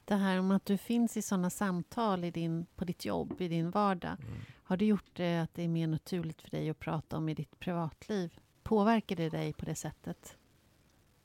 [0.06, 3.48] Det här om att du finns i såna samtal i din, på ditt jobb, i
[3.48, 4.17] din vardag.
[4.20, 4.39] Mm.
[4.63, 7.34] Har det gjort det att det är mer naturligt för dig att prata om i
[7.34, 8.39] ditt privatliv?
[8.63, 10.38] Påverkar det dig på det sättet?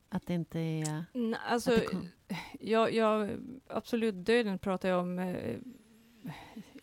[0.09, 1.05] Att det inte är...
[1.13, 1.81] Nej, alltså,
[2.59, 3.29] jag, jag,
[3.67, 5.57] absolut, döden pratar jag om eh,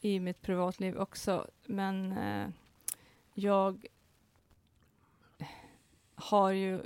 [0.01, 1.47] i mitt privatliv också.
[1.67, 2.49] Men eh,
[3.35, 3.87] jag
[6.15, 6.83] har ju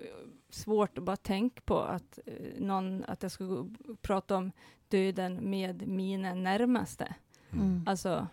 [0.54, 3.54] svårt att bara tänka på att, eh, någon, att jag ska gå
[3.88, 4.52] och prata om
[4.88, 7.14] döden med mina närmaste.
[7.52, 8.26] mm, Alltså, om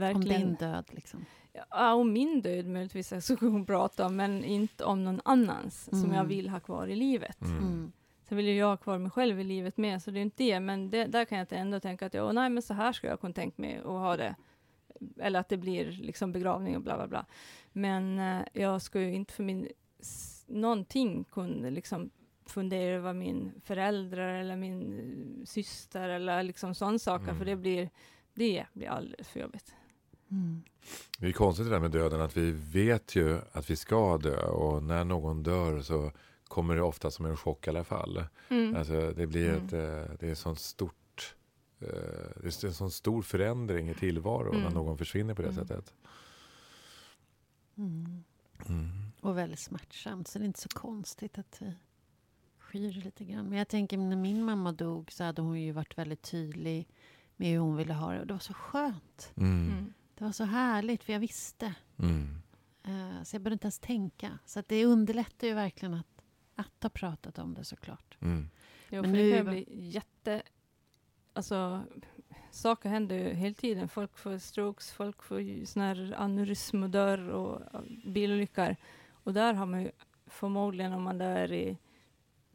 [0.00, 0.40] verkligen.
[0.40, 1.24] din död liksom.
[1.70, 5.84] Ja, om min död möjligtvis så ska hon prata om, men inte om någon annans
[5.90, 6.14] som Mm.
[6.16, 7.40] jag vill ha kvar i livet.
[7.40, 7.58] Mm.
[7.58, 7.92] Mm.
[8.28, 10.42] Sen vill ju jag ha kvar mig själv i livet med, så det är inte
[10.44, 10.60] det.
[10.60, 13.20] Men det, där kan jag ändå tänka att, ja, nej, men så här skulle jag
[13.20, 14.34] kunna tänka mig att ha det.
[15.18, 17.26] Eller att det blir liksom begravning och bla bla bla.
[17.72, 19.68] Men eh, jag skulle ju inte för min
[20.46, 22.10] någonting kunna liksom
[22.46, 24.98] fundera över min föräldrar eller min
[25.40, 27.38] eh, syster eller liksom sån saker, Mm.
[27.38, 27.90] för det blir,
[28.34, 29.74] det blir alldeles för jobbigt.
[30.30, 30.62] Mm.
[31.18, 34.46] Det är konstigt det där med döden att vi vet ju att vi ska dö
[34.46, 36.12] och när någon dör så
[36.44, 38.24] kommer det ofta som en chock i alla fall.
[38.48, 38.76] Mm.
[38.76, 39.66] Alltså det blir Mm.
[39.66, 41.34] ett, eh, det är sån stort
[41.80, 41.88] eh,
[42.42, 44.72] det är en sån stor förändring i tillvaron när Mm.
[44.74, 45.66] någon försvinner på det Mm.
[45.66, 45.92] sättet.
[47.78, 48.22] Mm.
[49.24, 51.74] Och väldigt smärtsamt, så det är inte så konstigt att vi
[52.58, 53.48] skyr lite grann.
[53.48, 56.88] Men jag tänker när min mamma dog så hade hon ju varit väldigt tydlig
[57.36, 58.20] med hur hon ville ha det.
[58.20, 59.32] Och det var så skönt.
[59.36, 59.70] Mm.
[59.70, 59.92] Mm.
[60.14, 61.74] Det var så härligt, för jag visste.
[61.98, 62.42] Mm.
[62.82, 64.38] Eh, så jag behövde inte ens tänka.
[64.46, 66.22] Så att det underlättar ju verkligen att,
[66.54, 68.16] att ha pratat om det såklart.
[68.20, 68.48] Mm.
[68.90, 70.42] Jo, Men för det nu- kan bli jätte...
[71.32, 71.82] Alltså,
[72.50, 73.88] saker händer ju hela tiden.
[73.88, 77.60] Folk får strokes, folk får sån här aneurysm och dör och
[78.06, 78.76] bilolyckor.
[79.24, 79.90] Och där har man ju
[80.26, 81.78] förmodligen, om man dör i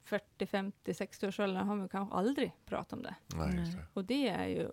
[0.03, 3.15] 40, 50, 60 års åldern, har man kanske aldrig pratat om det.
[3.35, 3.75] Nej.
[3.93, 4.71] Och det är ju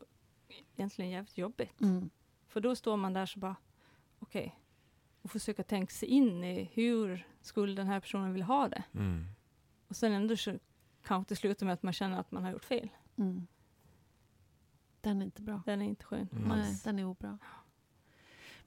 [0.76, 1.80] egentligen jävligt jobbigt.
[1.80, 2.10] Mm.
[2.46, 3.56] För då står man där så bara,
[4.18, 4.60] okej,
[5.22, 8.84] och försöka tänka sig in i hur skulle den här personen vilja ha det?
[8.94, 9.26] Mm.
[9.88, 10.58] Och sen ändå så
[11.02, 12.88] kanske det slutar med att man känner att man har gjort fel.
[13.16, 13.46] Mm.
[15.00, 15.62] Den är inte bra.
[15.66, 16.48] Den är inte skön Mm.
[16.48, 17.38] Nej, den är obra.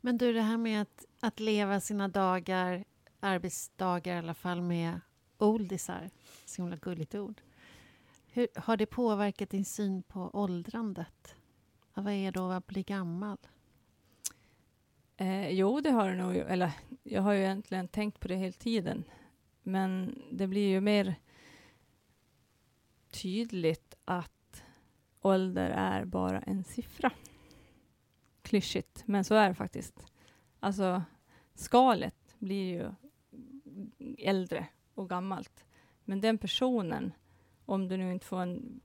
[0.01, 2.85] Men du, det här med att, att leva sina dagar,
[3.19, 4.99] arbetsdagar i alla fall, med
[5.37, 6.09] oldisar.
[6.45, 7.41] Så himla gulligt ord.
[8.31, 11.35] Hur, har det påverkat din syn på åldrandet?
[11.93, 13.37] Vad är då att bli gammal?
[15.17, 16.35] Eh, jo, det har det nog.
[16.35, 16.71] Eller
[17.03, 19.03] jag har ju egentligen tänkt på det hela tiden.
[19.63, 21.15] Men det blir ju mer
[23.11, 24.63] tydligt att
[25.21, 27.11] ålder är bara en siffra.
[28.41, 30.05] Klyschigt, men så är det faktiskt.
[30.59, 31.03] Alltså,
[31.55, 32.91] skalet blir ju
[34.17, 35.65] äldre och gammalt.
[36.05, 37.13] Men den personen,
[37.65, 38.81] om du nu inte får en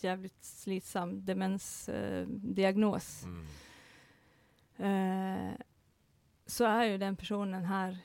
[0.00, 3.46] jävligt slitsam demensdiagnos, Mm.
[4.76, 5.54] eh,
[6.46, 7.98] så är ju den personen här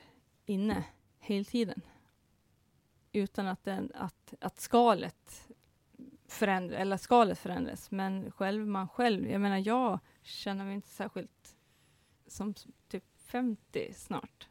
[0.45, 0.83] inne
[1.19, 1.81] hela tiden.
[3.11, 5.49] Utan att, den, att, att skalet
[6.27, 7.91] förändras, eller skalet förändras.
[7.91, 11.55] Men själv, man själv, jag menar jag känner mig inte särskilt
[12.27, 12.53] som
[12.87, 14.47] typ 50 snart.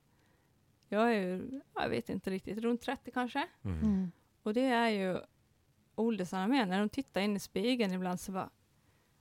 [0.95, 3.49] Jag är ju, jag vet inte riktigt, runt 30 kanske.
[3.65, 3.79] Mm.
[3.83, 4.13] Mm.
[4.43, 5.19] Och det är ju
[5.95, 6.69] åldersarna med.
[6.69, 8.51] När de tittar in i spegeln ibland så bara,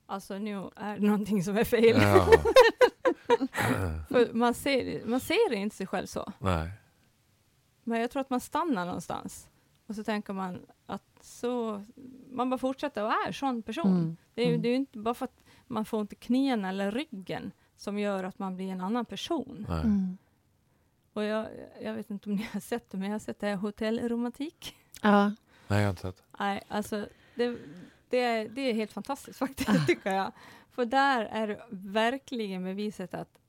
[0.05, 2.01] alltså nu är det någonting som är fel.
[2.01, 2.27] Ja.
[4.09, 6.31] För man ser, man ser inte sig själv så.
[6.39, 6.69] Nej.
[7.83, 9.49] Men jag tror att man stannar någonstans.
[9.87, 11.83] Och så tänker man att så,
[12.31, 13.97] man bara fortsätter och är sån person.
[13.97, 14.17] Mm.
[14.33, 14.65] Det är ju Mm.
[14.75, 18.55] inte bara för att man får ont i knäna eller ryggen som gör att man
[18.55, 19.65] blir en annan person.
[19.69, 19.81] Nej.
[19.81, 20.17] Mm.
[21.13, 21.47] Och jag,
[21.81, 24.75] jag vet inte om ni har sett det, men jag har sett det här hotellromantik.
[25.01, 25.25] Ja.
[25.67, 26.23] Nej, jag har inte sett.
[26.39, 27.57] Nej, alltså det,
[28.09, 29.47] det, är, det är helt fantastiskt Ah.
[29.47, 30.31] faktiskt, tycker jag.
[30.71, 33.39] För där är det verkligen beviset att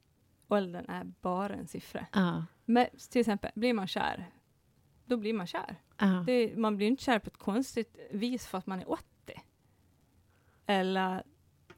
[0.48, 2.07] åldern är bara en siffra.
[2.12, 2.44] Ja.
[2.64, 4.31] Men till exempel, blir man kär,
[5.05, 5.77] då blir man kär.
[5.98, 6.24] Ja.
[6.27, 9.05] Det, man blir inte kär på ett konstigt vis för att man är 80.
[10.66, 11.22] Eller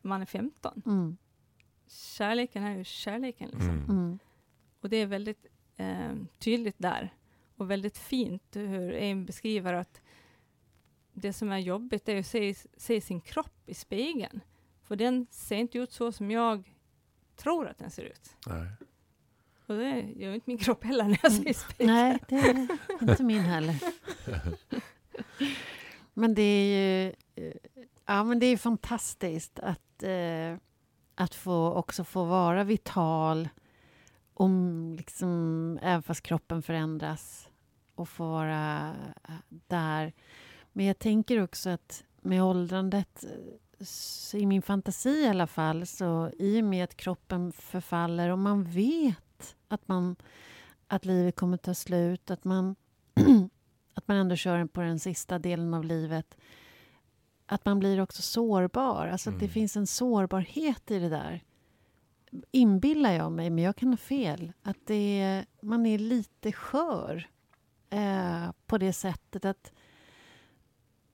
[0.02, 0.82] man är 15.
[0.86, 1.16] Mm.
[1.88, 3.48] Kärleken är ju kärleken.
[3.48, 3.68] Liksom.
[3.70, 3.90] Mm.
[3.90, 4.18] Mm.
[4.80, 5.46] Och det är väldigt
[5.76, 7.14] eh, tydligt där.
[7.56, 10.00] Och väldigt fint hur en beskriver att
[11.12, 14.40] det som är jobbigt är att se, se sin kropp i spegeln.
[14.82, 16.72] För den ser inte ut så som jag
[17.36, 18.36] tror att den ser ut.
[18.46, 18.68] Nej.
[19.66, 21.92] Och det gör inte min kropp heller när jag ser i spegeln.
[21.92, 22.68] Nej, det är
[23.00, 23.74] inte min heller.
[26.14, 27.54] Men det är ju eh,
[28.06, 30.56] ja, men det är fantastiskt att, eh,
[31.14, 33.48] att få också få vara vital
[34.38, 37.48] om liksom, även fast kroppen förändras
[37.94, 38.94] och få vara
[39.28, 40.12] eh, där.
[40.72, 43.24] Men jag tänker också att med åldrandet,
[44.34, 48.64] i min fantasi i alla fall, så i och med att kroppen förfaller och man
[48.64, 50.16] vet att, man,
[50.86, 52.76] att livet kommer ta slut, att man,
[53.94, 56.36] att man ändå kör på den sista delen av livet,
[57.46, 59.06] att man blir också sårbar.
[59.06, 59.52] Alltså att det Mm.
[59.54, 61.42] finns en sårbarhet i det där.
[62.50, 64.52] Inbillar jag mig, men jag kan ha fel.
[64.62, 67.28] Att det är, man är lite skör
[67.90, 69.72] eh, på det sättet att,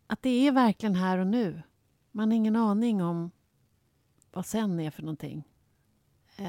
[0.06, 1.62] att det är verkligen här och nu.
[2.10, 3.30] Man har ingen aning om
[4.32, 5.44] vad sen är för någonting.
[6.36, 6.46] Eh,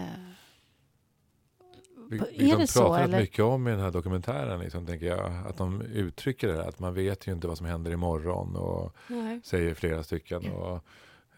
[2.09, 5.47] Vi, Är vi de det pratar mycket om i den här dokumentären, liksom, tänker jag.
[5.47, 8.55] Att de uttrycker det, att man vet ju inte vad som händer imorgon.
[8.55, 9.41] Och Nej.
[9.43, 10.51] säger flera stycken.
[10.51, 10.85] Och,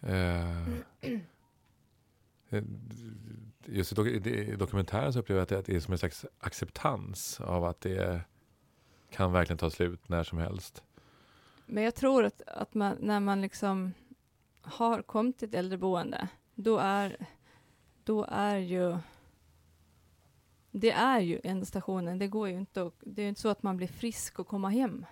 [0.08, 0.68] eh,
[2.50, 2.62] Eh,
[3.64, 7.80] just i dokumentären så upplever jag att det, är som en slags acceptans av att
[7.80, 8.20] det
[9.10, 10.82] kan verkligen ta slut när som helst.
[11.66, 13.92] Men jag tror att, att man, när man liksom
[14.60, 17.26] har kommit till ett äldreboende, då är,
[18.04, 18.96] då är ju
[20.70, 22.18] det är ju ändstationen.
[22.18, 24.46] Det går ju inte och, det är ju inte så att man blir frisk och
[24.46, 25.06] kommer hem.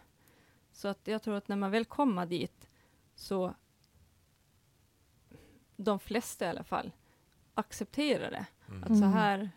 [0.72, 2.68] Så att jag tror att när man väl kommer dit
[3.14, 3.54] så
[5.76, 6.92] de flesta i alla fall
[7.54, 8.46] accepterar det.
[8.68, 8.82] Mm.
[8.82, 9.12] Att så Mm.
[9.12, 9.50] här,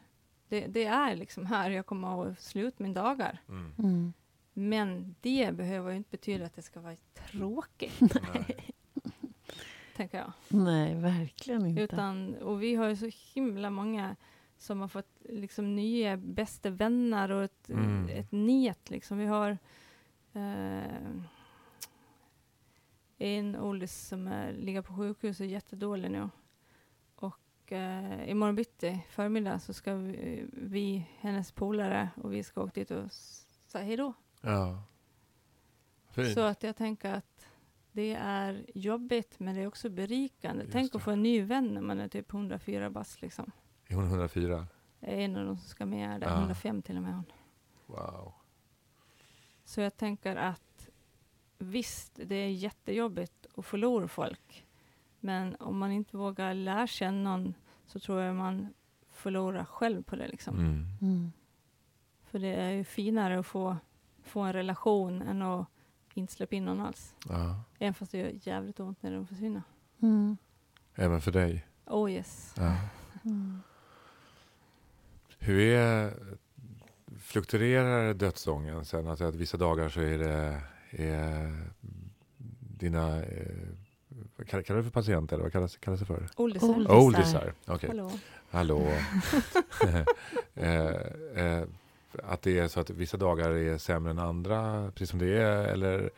[0.48, 3.38] det, det är liksom här jag kommer att sluta min dagar.
[3.50, 3.74] Mm.
[3.80, 4.14] mm.
[4.54, 8.00] Men det behöver ju inte betyda att det ska vara tråkigt,
[8.34, 8.58] Nej.
[9.96, 10.32] tänker jag.
[10.48, 11.82] Nej, verkligen inte.
[11.82, 14.16] Utan, och vi har ju så himla många
[14.58, 18.10] som har fått liksom nya bästa vänner och ett, Mm.
[18.10, 18.90] ett nät.
[18.90, 19.18] Liksom.
[19.18, 19.58] Vi har
[20.34, 20.82] eh,
[23.18, 26.30] en ålders som är, ligger på sjukhus och är jättedålig nu.
[27.68, 32.72] Och eh, imorgon bitti, förmiddag, så ska vi, vi, hennes polare och vi ska åka
[32.74, 34.14] dit och säga hej då.
[34.42, 34.84] Ja.
[36.10, 36.34] Fint.
[36.34, 37.48] Så att jag tänker att
[37.92, 40.64] det är jobbigt, men det är också berikande.
[40.64, 40.98] Just Tänk det.
[40.98, 43.22] att få en ny vän när man är typ 104 bast.
[43.22, 43.52] Liksom.
[43.88, 44.68] Är hon 104?
[45.00, 46.38] Jag är en av de som ska med är där, Ja.
[46.40, 47.26] 105 till och med hon.
[47.86, 48.34] Wow.
[49.66, 50.90] Så jag tänker att
[51.58, 54.67] visst, det är jättejobbigt att förlora folk.
[55.20, 57.54] Men om man inte vågar lära känna någon
[57.86, 58.74] så tror jag man
[59.12, 60.28] förlorar själv på det.
[60.28, 60.60] Liksom.
[60.60, 60.86] Mm.
[61.02, 61.32] Mm.
[62.24, 63.78] För det är ju finare att få,
[64.24, 65.68] få en relation än att
[66.14, 67.16] inte släppa in någon alls.
[67.30, 67.64] Ja.
[67.80, 69.62] Även fast det gör jävligt ont när de försvinner.
[70.02, 70.38] Mm.
[70.96, 71.68] Även för dig.
[71.86, 72.54] Oh yes.
[72.58, 72.78] Ja.
[73.26, 73.62] Mm.
[75.40, 76.14] Hur är,
[77.20, 79.08] fluktuerar dödsången sen?
[79.08, 81.64] Alltså att vissa dagar så är det, är
[82.60, 83.68] dina, eh,
[84.36, 86.30] vad kallar, kallar du för patienter eller vad kallas, kallas det för?
[86.36, 86.70] Oldisar.
[86.70, 86.96] Oldisar.
[86.96, 87.54] Oldisar.
[87.66, 87.90] Okej.
[87.90, 88.12] Hallå.
[88.50, 88.82] Hallå.
[90.56, 90.90] eh,
[91.36, 91.64] eh,
[92.24, 95.64] att det är så att vissa dagar är sämre än andra, precis som det är,
[95.64, 96.10] eller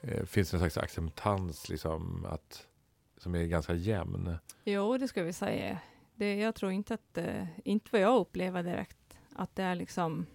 [0.00, 2.66] eh, finns det någon slags acceptans liksom, att,
[3.18, 4.36] som är ganska jämn?
[4.64, 5.78] Jo, det ska vi säga.
[6.14, 10.26] Det, jag tror inte att, eh, inte vad jag upplever direkt, att det är liksom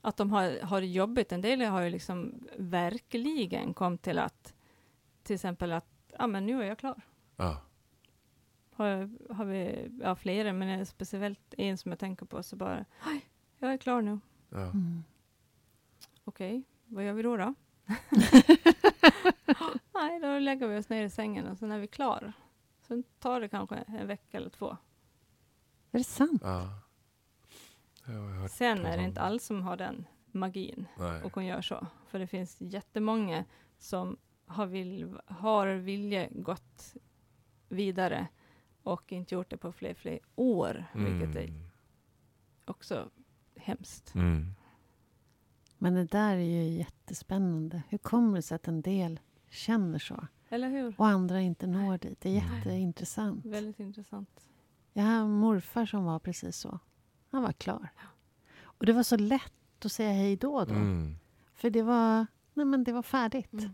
[0.00, 1.32] att de har, har jobbigt.
[1.32, 4.54] En del har ju liksom verkligen kommit till att
[5.22, 5.86] till exempel att
[6.18, 7.00] ja, men nu är jag klar.
[7.36, 7.62] Ja.
[8.72, 12.56] Har, har vi ja, flera, men det är speciellt en som jag tänker på så
[12.56, 13.20] bara, "Aj,
[13.58, 14.18] jag är klar nu.
[14.48, 14.62] Ja.
[14.64, 15.04] Mm.
[16.24, 17.36] Okej, vad gör vi då?
[17.36, 17.54] då?
[19.94, 22.32] Nej, då lägger vi oss ner i sängen och sen är vi klar.
[22.88, 24.76] Sen tar det kanske en vecka eller två.
[25.90, 26.42] Är det sant?
[26.44, 26.60] Ja.
[26.64, 26.68] Ja,
[27.99, 27.99] jag har hört
[28.50, 31.22] Sen är det inte alls som har den magin Nej.
[31.22, 31.86] och hon gör så.
[32.08, 33.44] För det finns jättemånga
[33.78, 36.94] som har, vill, har vilja gått
[37.68, 38.26] vidare
[38.82, 41.62] och inte gjort det på fler, fler år, vilket är Mm.
[42.64, 43.10] också
[43.56, 44.14] hemskt.
[44.14, 44.46] Mm.
[45.78, 47.82] Men det där är ju jättespännande.
[47.88, 50.94] Hur kommer det sig att en del känner så Eller hur?
[50.98, 52.20] och andra inte når dit?
[52.20, 52.56] Det är Nej.
[52.58, 53.46] jätteintressant.
[53.46, 54.46] Väldigt intressant.
[54.92, 56.78] Jag har en morfar som var precis så.
[57.30, 57.88] Han var klar.
[58.62, 60.64] Och det var så lätt att säga hej då.
[60.64, 60.74] då.
[60.74, 61.16] Mm.
[61.54, 63.52] För det var, nej men det var färdigt.
[63.52, 63.70] Mm.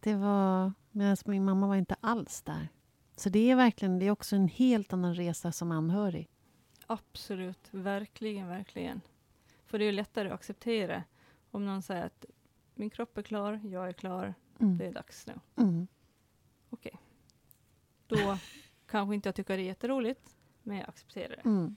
[0.00, 2.68] Det var, medan min mamma var inte alls där.
[3.16, 6.28] Så det är verkligen, det är också en helt annan resa som anhörig.
[6.86, 9.00] Absolut, verkligen, verkligen.
[9.66, 11.04] För det är ju lättare att acceptera
[11.50, 12.24] om någon säger att
[12.74, 14.78] min kropp är klar, jag är klar, Mm.
[14.78, 15.40] det är dags nu.
[15.56, 15.86] Mm.
[18.06, 18.38] Då
[18.86, 21.42] kanske inte jag tycker det är jätteroligt, men jag accepterar det.
[21.44, 21.76] Mm.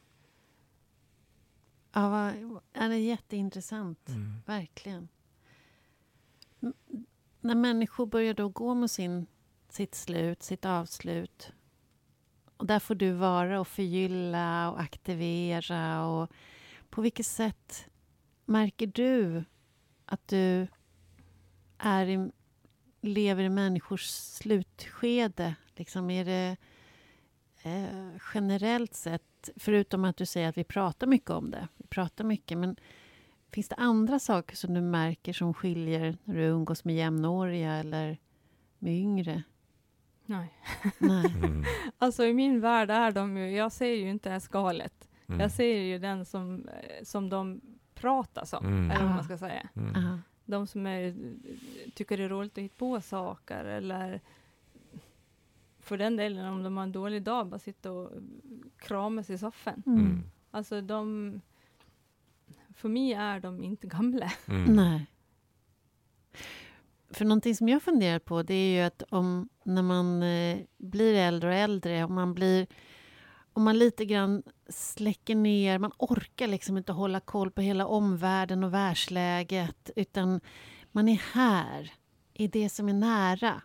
[1.93, 4.09] Ja, vad, ja, det är jätteintressant.
[4.09, 4.41] Mm.
[4.45, 5.07] Verkligen.
[7.41, 9.27] När människor börjar då gå mot sin,
[9.69, 11.53] sitt slut, sitt avslut
[12.61, 16.05] och där får du vara och förgylla och aktivera.
[16.05, 16.31] Och
[16.89, 17.87] på vilket sätt
[18.45, 19.43] märker du
[20.05, 20.67] att du
[21.77, 22.31] är i,
[23.01, 25.55] lever i människors slutskede?
[25.75, 26.57] Liksom är det
[27.63, 32.57] eh, generellt sett, förutom att du säger att vi pratar mycket om det, pratar mycket,
[32.57, 32.75] men
[33.53, 38.17] Finns det andra saker som du märker som skiljer när du umgås med jämnåriga eller
[38.79, 39.43] med yngre?
[40.25, 40.53] Nej.
[40.97, 41.25] Nej.
[41.43, 41.63] Mm.
[41.97, 45.09] Alltså i min värld är de ju, jag ser ju inte här skalet.
[45.27, 45.39] Mm.
[45.39, 47.61] Jag ser ju den som, eh, som de
[47.93, 48.91] pratar som, Mm.
[48.91, 49.69] eller vad man ska säga.
[49.75, 50.21] Mm.
[50.45, 51.15] De som är,
[51.93, 54.21] tycker det är roligt att hitta på saker eller
[55.79, 58.11] för den delen om de har en dålig dag, bara sitta och
[58.77, 59.83] kramas i soffan.
[59.85, 59.99] Mm.
[59.99, 60.23] Mm.
[60.51, 61.41] Alltså de,
[62.75, 64.31] för mig är de inte gamla.
[64.47, 64.75] Mm.
[64.75, 65.05] Nej.
[67.13, 71.13] För någonting som jag funderar på det är ju att om när man eh, blir
[71.15, 72.67] äldre och äldre, om man blir
[73.53, 78.63] om man lite grann släcker ner, man orkar liksom inte hålla koll på hela omvärlden
[78.63, 80.41] och världsläget utan
[80.91, 81.91] man är här,
[82.33, 83.61] i det som är nära.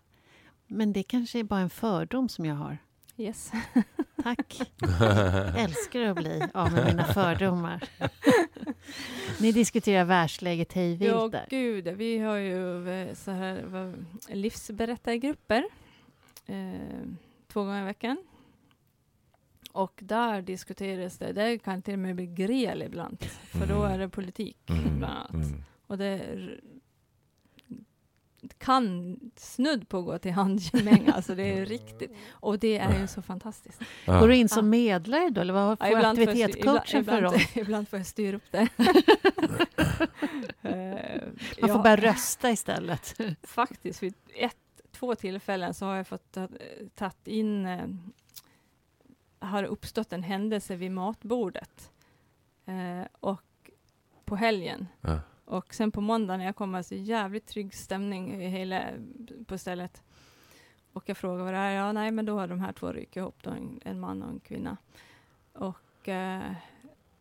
[0.67, 2.79] Men det kanske är bara en fördom som jag har.
[3.17, 3.53] Yes.
[4.27, 4.61] Tack.
[5.57, 7.85] Älskar att bli av med mina fördomar.
[9.41, 11.89] Ni diskuterar världsläget hej vilt Ja, gud.
[11.89, 13.95] Vi har ju eh, så här
[14.29, 15.65] livsberättargrupper
[16.47, 16.81] eh,
[17.53, 18.17] två gånger i veckan.
[19.73, 23.93] Och där diskuteras det, det kan till och med bli gräl ibland, för då Mm.
[23.93, 24.99] är det politik Mm.
[24.99, 25.31] bland annat.
[25.47, 25.63] Mm.
[25.87, 26.61] Och det är,
[28.59, 32.13] kan snudd på gå till handgemäng, alltså det är riktigt.
[32.31, 33.81] Och det är ju så fantastiskt.
[34.05, 34.21] Ja.
[34.21, 37.35] Går du in som medlare då, eller vad får styr- aktivitetscoachen ibland, för roll?
[37.35, 38.69] ibland, ibland får jag styra upp det.
[40.63, 41.23] Eh,
[41.61, 41.83] Man får ja.
[41.83, 43.21] bara rösta istället.
[43.43, 44.57] faktiskt vid ett,
[44.93, 46.49] två tillfällen så har jag fått ta-
[46.95, 47.87] tagit in, eh,
[49.39, 51.91] har uppstått en händelse vid matbordet.
[52.67, 53.43] Eh, och
[54.25, 54.87] på helgen.
[55.01, 55.21] Ja.
[55.47, 58.83] Och sen på måndag när jag kommer så jävligt trygg stämning i hela,
[59.47, 60.03] på stället.
[60.93, 61.71] Och jag frågar vad det är.
[61.77, 64.29] Ja, nej, men då har de här två ryckt ihop, då, en, en man och
[64.31, 64.77] en kvinna.
[65.53, 66.43] Och eh,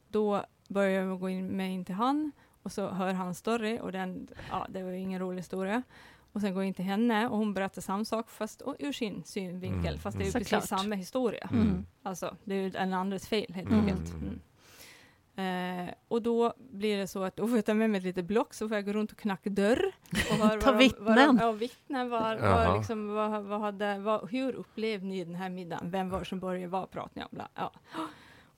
[0.07, 2.32] då börjar jag gå in med in till han
[2.63, 5.84] och så hör han story och den, ja, det var ju ingen rolig historia.
[6.32, 8.91] Och sen går jag in till henne och hon berättar samma sak fast och, ur
[8.91, 11.49] sin synvinkel, Mm, fast det är ju precis samma historia.
[11.53, 11.86] Mm.
[12.03, 13.80] Alltså, det är ju en andres fel helt Mm.
[13.80, 14.13] enkelt.
[14.13, 14.39] Mm.
[15.36, 18.25] Eh, och då blir det så att då får jag ta med mig ett litet
[18.25, 19.91] block så får jag gå runt och knacka dörr.
[20.31, 21.38] Och höra Ta vad vittnen.
[21.41, 22.09] Ja, vittnen.
[22.09, 25.91] Var, var liksom, vad, vad hade, vad, hur upplevde ni den här middagen?
[25.91, 26.67] Vem var som började?
[26.67, 27.29] Vad pratade ni om?
[27.31, 27.71] Bla, Ja.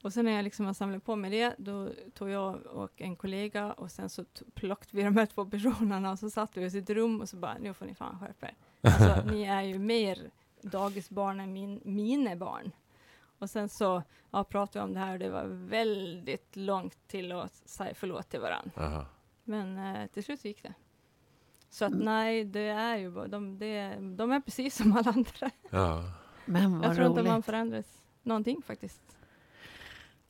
[0.01, 3.15] Och sen när jag liksom har samlat på mig det, då tog jag och en
[3.15, 6.71] kollega och sen så plockade vi de här två personerna och så satt vi i
[6.71, 8.55] sitt rum och så bara, nu får ni fan skärpa er.
[8.82, 12.71] Alltså, ni är ju mer dagisbarn än min, mina barn.
[13.39, 17.31] Och sen så ja, pratade vi om det här och det var väldigt långt till
[17.31, 19.05] att säga förlåt till varandra.
[19.43, 20.73] Men eh, till slut gick det.
[21.69, 22.05] Så att Mm.
[22.05, 25.51] nej, det är ju bara, de, det, de är precis som alla andra.
[25.69, 26.03] Ja.
[26.45, 27.45] Men Jag vad tror inte man roligt.
[27.45, 27.85] förändras
[28.23, 29.01] någonting faktiskt.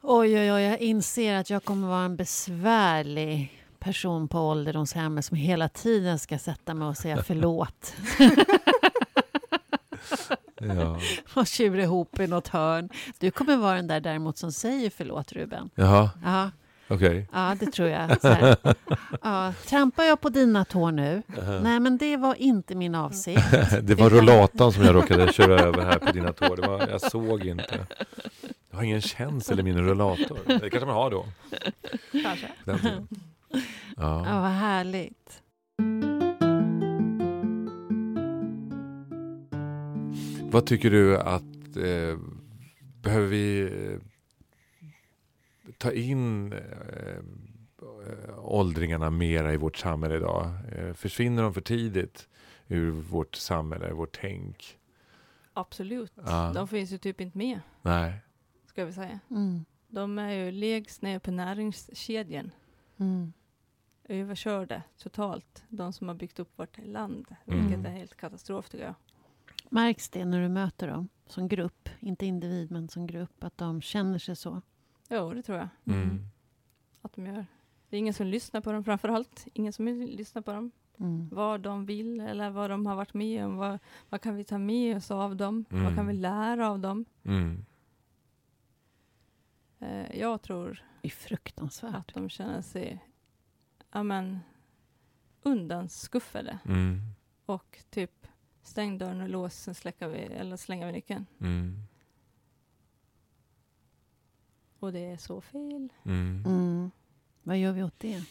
[0.01, 5.37] Oj, oj, oj, jag inser att jag kommer vara en besvärlig person på ålderdomshemmet som
[5.37, 7.93] hela tiden ska sätta mig och säga förlåt
[10.61, 10.99] Ja.
[11.35, 12.89] och tjura ihop i något hörn.
[13.19, 15.69] Du kommer vara den där däremot som säger förlåt, Ruben.
[15.75, 16.51] Jaha, Ja,
[16.87, 17.27] okej.
[17.33, 18.17] ja det tror jag.
[19.23, 21.21] Ja, trampar jag på dina tår nu?
[21.63, 23.41] Nej, men det var inte min avsikt.
[23.81, 26.55] Det var rullatorn som jag råkade köra över här på dina tår.
[26.55, 27.85] Det var, jag såg inte.
[28.69, 30.39] Jag har ingen känsel i min rullator.
[30.47, 31.25] Det kanske man har då.
[32.23, 32.47] Kanske.
[33.99, 34.41] Ja, Ja.
[34.41, 35.41] vad härligt.
[40.51, 42.17] Vad tycker du att eh,
[43.01, 43.99] behöver vi eh,
[45.77, 47.23] ta in eh,
[48.37, 50.51] åldringarna mera i vårt samhälle idag?
[50.71, 52.27] Eh, försvinner de för tidigt
[52.67, 54.77] ur vårt samhälle, vårt tänk?
[55.53, 56.13] Absolut.
[56.15, 56.51] Ja.
[56.55, 58.13] De finns ju typ inte med, Nej.
[58.65, 59.19] ska vi säga.
[59.29, 59.65] Mm.
[59.87, 62.51] De är ju lägst ner på näringskedjan.
[62.97, 63.33] Mm.
[64.09, 65.63] Överkörda totalt.
[65.69, 67.35] De som har byggt upp vårt land.
[67.45, 67.67] Mm.
[67.67, 68.95] Vilket är helt katastrof tycker jag.
[69.69, 73.81] Märks det när du möter dem som grupp, inte individ men som grupp, att de
[73.81, 74.61] känner sig så?
[75.09, 76.19] Jo, det tror jag Mm.
[77.01, 77.45] att de gör.
[77.89, 79.47] Det är ingen som lyssnar på dem framför allt.
[79.53, 80.71] Ingen som vill lyssna på dem.
[80.99, 81.29] Mm.
[81.29, 83.57] Vad de vill eller vad de har varit med om.
[83.57, 85.65] Vad, vad kan vi ta med oss av dem?
[85.69, 85.95] Vad Mm.
[85.95, 87.05] kan vi lära av dem?
[87.23, 87.65] Mm.
[89.79, 91.95] Eh, jag tror Det är fruktansvärt.
[91.95, 93.05] att de känner sig
[93.91, 94.39] ja, men,
[95.43, 96.59] undanskuffade.
[96.65, 97.01] Mm.
[97.45, 98.26] Och typ
[98.67, 101.25] stäng dörren och lås, sen släcker vi, eller slänger vi nyckeln.
[101.39, 101.83] Mm.
[104.79, 105.89] Och det är så fel.
[106.03, 106.43] Mm.
[106.45, 106.91] Mm.
[107.43, 108.23] Vad gör vi åt det?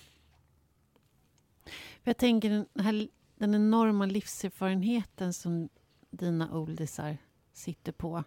[2.03, 5.69] För jag tänker den, här, den enorma livserfarenheten som
[6.11, 7.19] dina oldisar
[7.53, 8.25] sitter på.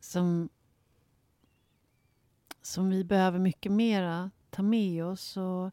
[0.00, 0.48] Som,
[2.62, 5.36] som vi behöver mycket mera ta med oss.
[5.36, 5.70] Och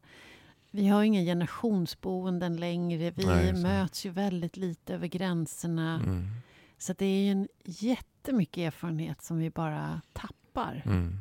[0.70, 3.10] vi har inga generationsboenden längre.
[3.10, 5.94] Vi Nej, möts ju väldigt lite över gränserna.
[5.94, 6.26] Mm.
[6.78, 10.82] Så det är ju en jättemycket erfarenhet som vi bara tappar.
[10.86, 11.16] Mm.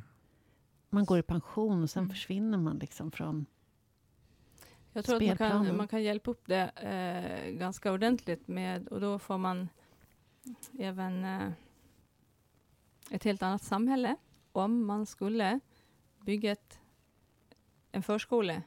[0.89, 2.09] Man går i pension och sen Mm.
[2.09, 3.45] försvinner man liksom från...
[4.93, 5.65] Jag tror att man Spelplanen.
[5.67, 9.69] kan, man kan hjälpa upp det eh, ganska ordentligt med, och då får man
[10.79, 11.49] även eh,
[13.11, 14.15] ett helt annat samhälle
[14.51, 15.59] om man skulle
[16.25, 16.79] bygga ett,
[17.91, 18.61] en förskola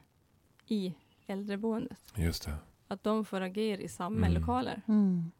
[0.71, 0.93] i
[1.27, 1.97] äldreboendet.
[2.15, 2.55] Just det.
[2.87, 4.33] Att de får agera i samma Mm.
[4.41, 4.81] lokaler.
[4.87, 5.31] Mm.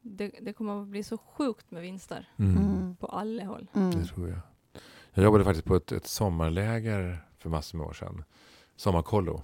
[0.00, 2.56] Det, det kommer att bli så sjukt med vinster Mm.
[2.56, 2.96] Mm.
[2.96, 3.70] på alla håll.
[3.74, 3.90] Mm.
[3.90, 4.38] Det tror jag.
[5.12, 8.24] Jag jobbade faktiskt på ett, ett sommarläger för massor med år sedan.
[8.76, 9.42] Sommarkollo.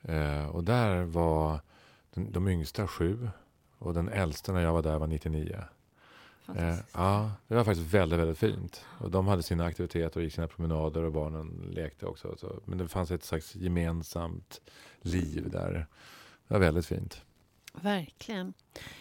[0.00, 1.60] Eh, och där var
[2.14, 3.28] den, de yngsta sju
[3.78, 5.64] och den äldsta när jag var där var 99.
[6.48, 8.84] Eh, ja, det var faktiskt väldigt, väldigt fint.
[8.98, 12.36] Och de hade sina aktiviteter och gick sina promenader och barnen lekte också.
[12.36, 14.60] Så, men det fanns ett slags gemensamt
[15.00, 15.72] liv där.
[15.72, 17.22] Det var väldigt fint.
[17.72, 18.54] Verkligen.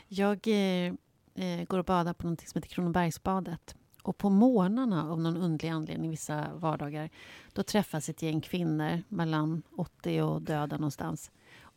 [0.08, 0.94] Jag eh,
[1.36, 3.76] eh, går och badar på något som heter Kronobergsbadet.
[4.04, 7.10] Och på morgnarna, av någon underlig anledning, vissa vardagar,
[7.54, 11.32] då träffas ett gäng kvinnor mellan 80 och döda någonstans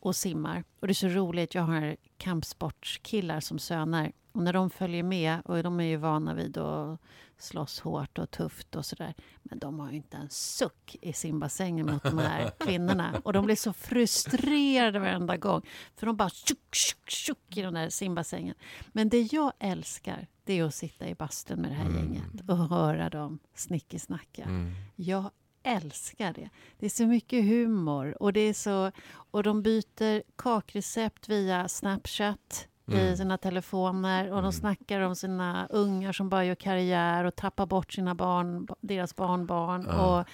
[0.05, 0.63] och simmar.
[0.79, 4.11] Och det är så roligt, jag har kampsportskillar som söner.
[4.31, 6.99] Och när de följer med, och de är ju vana vid att
[7.37, 9.13] slåss hårt och tufft och sådär.
[9.43, 13.21] Men de har ju inte en suck i simbassängen mot de här kvinnorna.
[13.23, 15.61] Och de blir så frustrerade varenda gång.
[15.95, 18.55] För de bara tjuk, tjuk, tjuk i den där simbassängen.
[18.87, 21.97] Men det jag älskar, det är att sitta i bastun med det här Mm.
[21.97, 24.43] gänget och höra dem snickesnacka.
[24.43, 24.71] Mm.
[24.95, 25.29] Jag
[25.65, 26.49] älskar det.
[26.79, 28.91] Det är så mycket humor och det är så...
[29.31, 33.17] Och de byter kakrecept via Snapchat i Mm.
[33.17, 34.51] sina telefoner och de Mm.
[34.51, 39.15] snackar snackar om sina ungar som bara gör karriär och tappar bort sina barn, deras
[39.15, 39.85] barnbarn.
[39.89, 40.19] Ja.
[40.19, 40.27] Och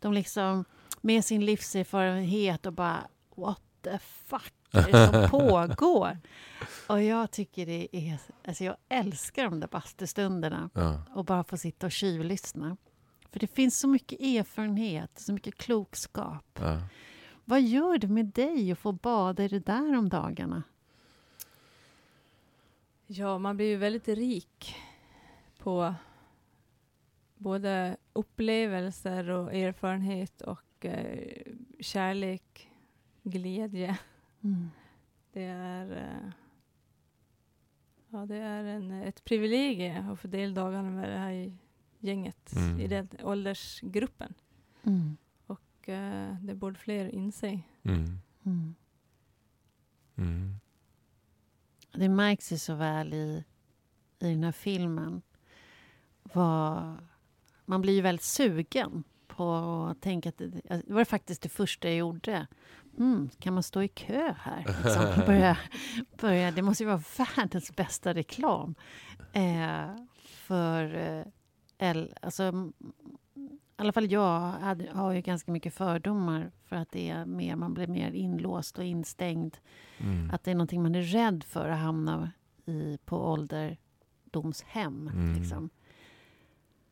[0.00, 0.64] de liksom
[1.00, 2.98] med sin livserfarenhet och bara
[3.36, 6.18] what the fuck är det som pågår?
[6.86, 8.18] Och jag tycker det är...
[8.48, 11.02] Alltså jag älskar de där bastustunderna Ja.
[11.14, 12.76] och bara få sitta och tjuvlyssna.
[13.36, 16.58] För det finns så mycket erfarenhet, så mycket klokskap.
[16.60, 16.80] Ja.
[17.44, 20.62] Vad gör det med dig att få bada i det där om dagarna?
[23.06, 24.76] Ja, man blir ju väldigt rik
[25.58, 25.94] på
[27.34, 31.42] både upplevelser och erfarenhet och eh,
[31.80, 32.70] kärlek,
[33.22, 33.98] glädje.
[34.44, 34.70] Mm.
[35.32, 36.30] Det är, eh,
[38.08, 41.56] ja, det är en, ett privilegium att få dela dagarna med det här
[42.06, 42.80] gänget Mm.
[42.80, 44.34] i den åldersgruppen.
[44.82, 45.16] Mm.
[45.46, 47.60] Och, eh, det borde fler inse.
[47.82, 48.18] Mm.
[48.44, 48.74] Mm.
[50.16, 50.60] Mm.
[51.92, 53.44] Det märks ju så väl i,
[54.18, 55.22] i den här filmen.
[56.22, 56.96] Vad,
[57.64, 59.54] man blir ju väldigt sugen på
[59.90, 60.38] att tänka att...
[60.38, 62.46] Det, det var faktiskt det första jag gjorde.
[62.98, 64.64] Mm, kan man stå i kö här?
[64.84, 65.58] Liksom, börja,
[66.20, 67.02] börja, det måste ju vara
[67.36, 68.74] världens bästa reklam.
[69.32, 70.94] Eh, för...
[70.94, 71.24] Eh,
[72.20, 72.72] alltså,
[73.34, 77.56] I alla fall jag hade, har ju ganska mycket fördomar för att det är mer,
[77.56, 79.56] man blir mer inlåst och instängd.
[79.98, 80.30] Mm.
[80.30, 82.32] Att det är någonting man är rädd för att hamna
[82.66, 85.08] i på ålderdomshem.
[85.08, 85.34] Mm.
[85.34, 85.70] Liksom.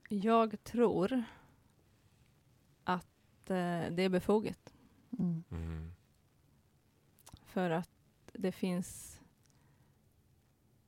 [0.09, 1.25] Jag tror
[2.85, 4.75] att eh, det är befogat.
[5.19, 5.45] Mm.
[5.51, 5.93] Mm.
[7.47, 7.91] För att
[8.33, 9.21] det finns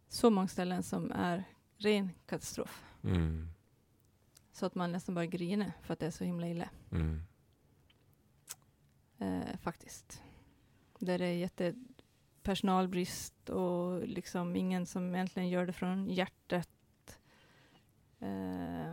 [0.08, 1.44] så många ställen som är
[1.76, 2.84] ren katastrof.
[3.04, 3.48] Mm.
[4.56, 6.68] Så att man nästan bara griner för att det är så himla illa.
[6.92, 7.22] Mm.
[9.18, 10.22] Eh, faktiskt.
[10.98, 17.18] Där det är jättepersonalbrist och liksom ingen som egentligen gör det från hjärtat.
[18.18, 18.92] Eh,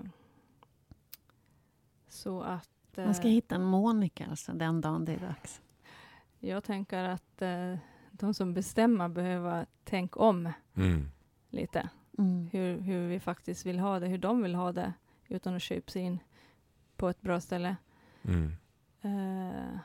[2.08, 2.70] så att...
[2.96, 5.62] Man ska eh, hitta en Monica alltså, den dagen det är dags.
[6.40, 7.78] Jag tänker att eh,
[8.12, 11.12] de som bestämmer behöver tänka om Mm.
[11.50, 11.90] lite.
[12.18, 12.50] Mm.
[12.52, 14.94] Hur, hur vi faktiskt vill ha det, hur de vill ha det
[15.28, 16.20] utan att köpa sig in
[16.96, 17.76] på ett bra ställe.
[18.24, 18.52] Mm.
[19.02, 19.78] Eh,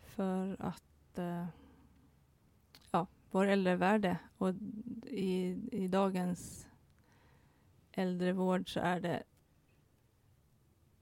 [0.00, 1.46] för att eh,
[2.90, 4.54] ja, vår äldrevärde och
[5.06, 6.68] i, i dagens
[7.92, 9.22] äldrevård så är det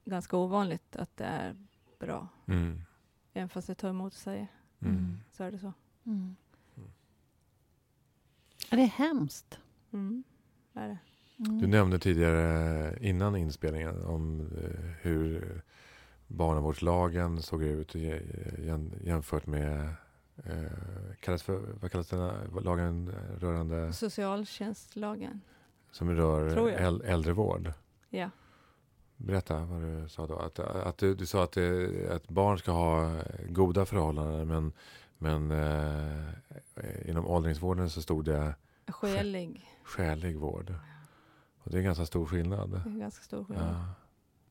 [0.05, 1.57] ganska ovanligt att det är
[1.99, 2.29] bra.
[2.47, 2.81] Mm.
[3.33, 4.47] Även fast det tar emot säga
[4.81, 5.19] Mm.
[5.33, 5.73] så är det så.
[6.05, 6.37] Mm.
[6.77, 6.91] Mm.
[8.71, 9.59] Det är hemskt.
[9.93, 10.25] Mm.
[10.75, 10.99] Är det.
[11.39, 11.59] Mm.
[11.61, 15.63] Du nämnde tidigare innan inspelningen om eh, hur
[16.27, 18.23] barnavårdslagen såg ut jä-
[18.59, 19.81] jäm- jämfört med
[20.45, 20.63] eh,
[21.21, 22.31] kallas för, vad kallas den
[22.63, 25.41] lagen rörande Socialtjänstlagen.
[25.91, 27.73] som rör äl, äldrevård?
[28.11, 28.31] Ja.
[29.17, 30.37] Berätta vad du sa då.
[30.39, 31.57] Att, att du, du sa att,
[32.11, 34.73] att barn ska ha goda förhållanden men,
[35.19, 38.55] men eh, inom åldringsvården så stod det
[38.89, 39.67] Skälig.
[39.85, 40.75] skälig vård.
[41.69, 42.71] Och det är ganska stor skillnad.
[42.71, 43.75] Det är ganska stor skillnad.
[43.75, 43.95] Ja.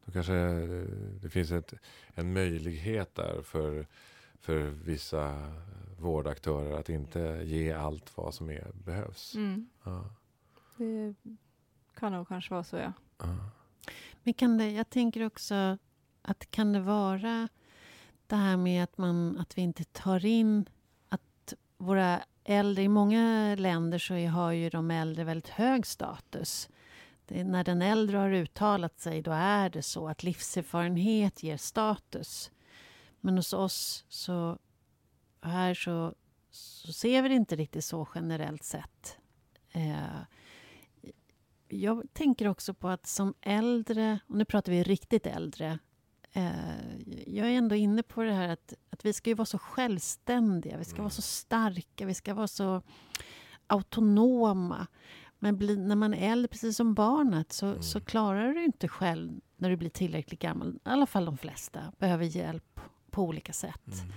[0.06, 0.86] Då kanske eh,
[1.22, 1.74] det finns ett,
[2.14, 3.88] en möjlighet där för,
[4.40, 5.52] för vissa
[6.00, 9.36] vårdaktörer att inte ge allt vad som är, behövs.
[9.36, 9.70] Mm.
[9.84, 10.10] Ja.
[10.78, 11.16] Det
[11.96, 12.94] kan nog kanske vara så, ja.
[13.18, 13.36] Ja.
[14.24, 15.78] Men kan det, jag tänker också
[16.22, 17.50] att kan det vara
[18.28, 20.70] det här med att, man, att vi inte tar in
[21.10, 22.84] att våra äldre...
[22.84, 26.70] I många länder så har ju de äldre väldigt hög status.
[27.28, 32.52] Det när den äldre har uttalat sig, då är det så att livserfarenhet ger status.
[33.22, 34.58] Men hos oss så
[35.42, 36.16] här så,
[36.50, 39.18] så ser vi det inte riktigt så generellt sett.
[39.72, 40.22] Eh,
[41.68, 45.80] jag tänker också på att som äldre, och nu pratar vi riktigt äldre,
[46.32, 46.98] eh,
[47.28, 50.78] jag är ändå inne på det här att, att vi ska ju vara så självständiga,
[50.78, 51.04] vi ska Mm.
[51.04, 52.82] vara så starka, vi ska vara så
[53.68, 54.88] autonoma.
[55.40, 57.82] Men bli, när man är äldre, precis som barnet, så, Mm.
[57.82, 60.76] så klarar du inte själv när du blir tillräckligt gammal.
[60.76, 62.80] I alla fall de flesta behöver hjälp
[63.12, 63.88] på olika sätt.
[63.88, 64.14] Mm.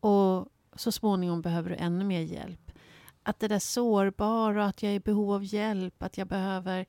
[0.00, 2.72] Och så småningom behöver du ännu mer hjälp.
[3.22, 6.86] Att det där sårbara, att jag är i behov av hjälp, att jag behöver...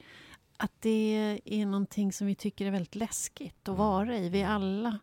[0.58, 3.80] Att det är någonting som vi tycker är väldigt läskigt att Mm.
[3.80, 4.30] vara i.
[4.30, 5.00] Vi är alla,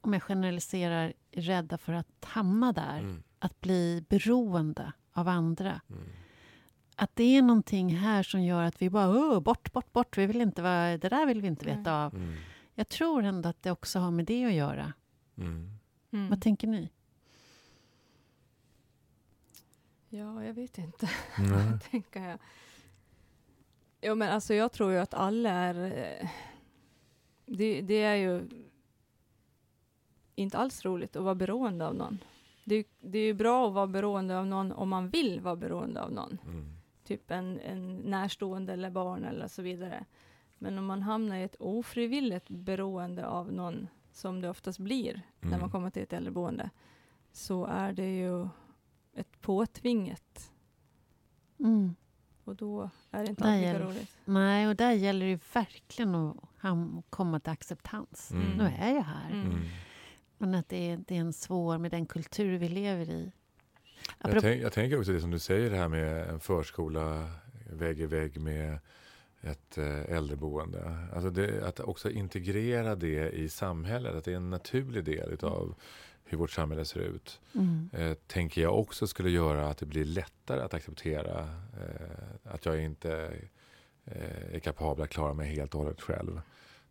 [0.00, 2.98] om jag generaliserar, är rädda för att hamna där.
[2.98, 3.22] Mm.
[3.38, 5.80] Att bli beroende av andra.
[5.90, 6.02] Mm.
[7.02, 10.18] Att det är någonting här som gör att vi bara Åh, bort, bort, bort.
[10.18, 12.14] Vi vill inte vara, det där vill vi inte veta av.
[12.14, 12.34] Mm.
[12.74, 14.92] Jag tror ändå att det också har med det att göra.
[15.36, 15.70] Mm.
[16.12, 16.30] Mm.
[16.30, 16.90] Vad tänker ni?
[20.08, 21.10] Ja, jag vet inte.
[21.90, 22.38] Tänker jag.
[24.02, 25.84] Jo, men alltså jag tror ju att alla är...
[25.84, 26.28] eh,
[27.46, 28.48] Det, det är ju
[30.34, 32.18] inte alls roligt att vara beroende av någon.
[32.64, 36.02] Det, det är ju bra att vara beroende av någon om man vill vara beroende
[36.02, 36.38] av någon.
[36.46, 36.79] Mm.
[37.10, 40.04] Typ en, en närstående eller barn eller så vidare.
[40.58, 45.48] Men om man hamnar i ett ofrivilligt beroende av någon, som det oftast blir när
[45.48, 45.60] Mm.
[45.60, 46.70] man kommer till ett äldreboende,
[47.32, 48.48] så är det ju
[49.14, 50.52] ett påtvingat
[51.58, 51.94] Mm.
[52.44, 54.16] Och då är det inte alls lika roligt.
[54.24, 58.30] Nej, och där gäller det verkligen att ham- komma till acceptans.
[58.30, 58.50] Mm.
[58.58, 59.30] Nu är jag här.
[59.30, 59.46] Mm.
[59.46, 59.60] Mm.
[60.38, 63.32] Men att det är, det är en svår, med den kultur vi lever i.
[64.18, 67.30] Jag, tänk, jag tänker också det som du säger det här med en förskola
[67.70, 68.78] vägg i vägg med
[69.40, 71.06] ett eh, äldreboende.
[71.14, 75.74] Alltså det, att också integrera det i samhället, att det är en naturlig del utav
[76.24, 77.40] hur vårt samhälle ser ut.
[77.54, 81.40] mm, Eh, tänker jag också skulle göra att det blir lättare att acceptera
[81.80, 83.32] eh, att jag inte
[84.04, 86.40] eh, är kapabel att klara mig helt och hållet själv.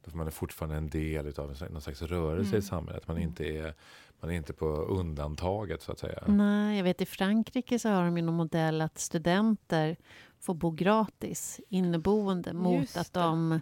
[0.04, 2.60] Därför man är fortfarande en del slags- någon slags rörelse Mm.
[2.60, 3.08] i samhället.
[3.08, 3.30] Man är, Mm.
[3.30, 3.74] inte är,
[4.20, 6.24] man är inte på undantaget så att säga.
[6.28, 9.97] nej, jag vet i Frankrike så har de ju någon modell att studenter
[10.39, 13.60] får bo gratis inneboende mot att de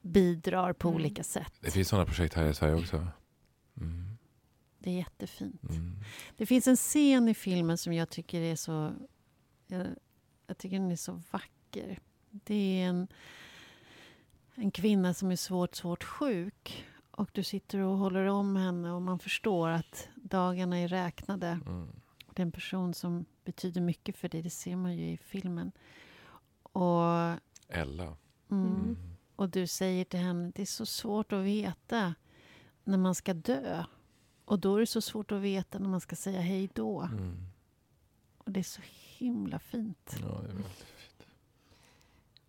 [0.00, 1.00] bidrar på Mm.
[1.00, 1.52] olika sätt.
[1.60, 3.06] Det finns sådana projekt här i Sverige också.
[3.80, 4.16] Mm.
[4.78, 5.70] Det är jättefint.
[5.70, 5.96] Mm.
[6.36, 8.92] Det finns en scen i filmen som jag tycker är så...
[9.66, 9.86] Jag,
[10.46, 11.98] jag tycker den är så vacker.
[12.30, 13.08] Det är en,
[14.54, 16.84] en kvinna som är svårt, svårt sjuk.
[17.10, 21.46] Och du sitter och håller om henne och man förstår att dagarna är räknade.
[21.66, 21.88] Mm.
[22.34, 24.42] Det är en person som betyder mycket för dig.
[24.42, 25.72] Det ser man ju i filmen.
[26.62, 27.02] Och,
[27.68, 28.04] Ella.
[28.50, 28.96] mm, Mm.
[29.36, 32.14] och du säger till henne, det är så svårt att veta
[32.84, 33.84] när man ska dö.
[34.44, 37.02] Och då är det så svårt att veta när man ska säga hej då.
[37.02, 37.36] Mm.
[38.38, 38.82] Och det är så
[39.18, 40.16] himla fint.
[40.20, 40.64] Ja, det är väldigt
[40.96, 41.26] fint.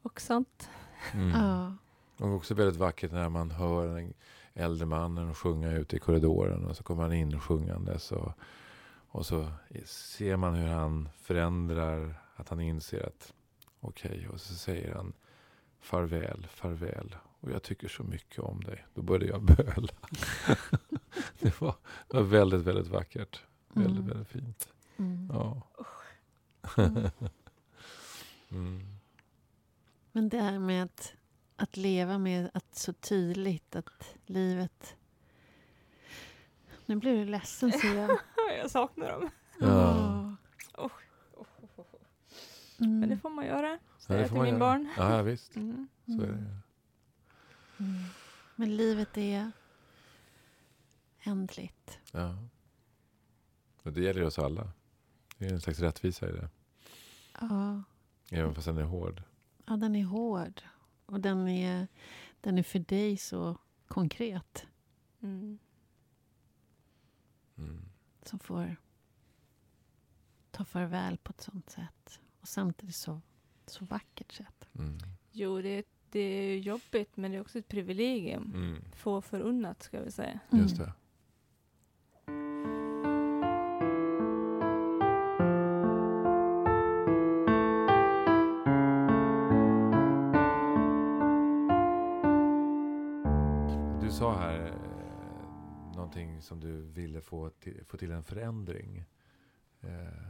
[0.02, 0.70] Och sant.
[1.14, 1.30] Mm.
[1.30, 1.74] Ja.
[2.18, 4.14] Och också väldigt vackert när man hör den
[4.54, 8.32] äldre mannen sjunga ute i korridoren och så kommer han in sjungandes och,
[9.08, 9.52] och så
[9.86, 13.34] ser man hur han förändrar, att han inser att
[13.80, 15.14] okej, och så säger han
[15.80, 18.86] farväl, farväl och jag tycker så mycket om dig.
[18.94, 19.94] Då började jag böla.
[21.40, 21.76] det, var,
[22.08, 23.44] det var väldigt, väldigt vackert.
[23.74, 24.08] Väldigt, Mm.
[24.08, 24.70] väldigt fint.
[24.98, 25.30] Mm.
[25.34, 25.62] Ja.
[26.78, 27.10] Mm.
[28.50, 28.82] mm.
[30.12, 31.14] Men det här med att,
[31.56, 34.96] att leva med att så tydligt att livet...
[36.86, 38.20] Nu blir du ledsen, ser jag.
[38.58, 39.30] jag saknar dem.
[39.60, 40.36] Ja.
[40.78, 40.86] Åh.
[40.86, 40.92] Oh.
[42.80, 43.00] Mm.
[43.00, 43.70] Men det får man göra.
[43.70, 44.60] Ja, Säger det jag får till min göra.
[44.60, 44.90] barn.
[44.98, 45.56] Ja, visst.
[45.56, 45.88] Mm.
[46.06, 46.34] Så är det.
[47.80, 48.04] Mm.
[48.56, 49.52] Men livet är
[51.20, 52.00] ändligt.
[52.12, 52.36] Ja.
[53.84, 54.72] Och det gäller oss alla.
[55.38, 56.50] Det är en slags rättvisa i det.
[57.42, 57.84] Ja.
[58.30, 59.24] Även fast den är hård.
[59.66, 60.62] ja, den är hård.
[61.06, 61.88] Och den är,
[62.42, 64.68] den är för dig så konkret.
[65.22, 65.60] Mm.
[67.58, 67.82] Mm.
[68.22, 68.76] Som får
[70.52, 72.20] ta farväl på ett sånt sätt.
[72.42, 73.22] Och samtidigt så,
[73.66, 74.68] så vackert sätt.
[74.76, 74.98] Mm.
[75.32, 78.52] Jo, det, det är jobbigt men det är också ett privilegium.
[78.56, 78.84] Mm.
[78.96, 80.40] Få förunnat ska vi säga.
[80.52, 80.88] Just Mm.
[80.88, 80.94] det.
[96.16, 99.04] Någonting som du ville få till, få till en förändring.
[99.82, 100.30] Eh,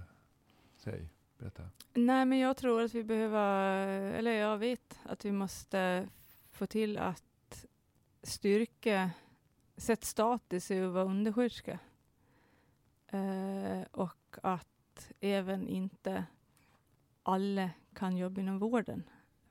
[0.77, 1.63] säg, berätta.
[1.93, 6.07] Nej, men jag tror att vi behöver, eller jag vet att vi måste
[6.51, 7.65] få till att
[8.23, 9.11] styrka,
[9.77, 11.79] sätt status i att vara undersköterska.
[13.07, 16.25] Eh, och att även inte
[17.23, 19.03] alla kan jobba inom vården.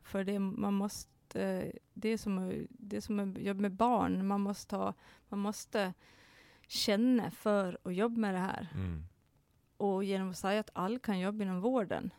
[0.02, 4.26] För det, man måste, det är som, att- det är som att jobba med barn.
[4.26, 4.94] Man måste, ha,
[5.28, 5.94] man måste
[6.66, 8.68] känna för att jobba med det här.
[8.74, 9.02] Mm.
[9.76, 12.10] Och genom att säga att alla kan jobba inom vården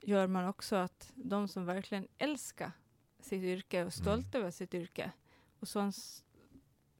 [0.00, 2.72] gör man också att de som verkligen älskar
[3.20, 5.12] sitt yrke och är stolta över sitt yrke
[5.60, 6.24] och sån s-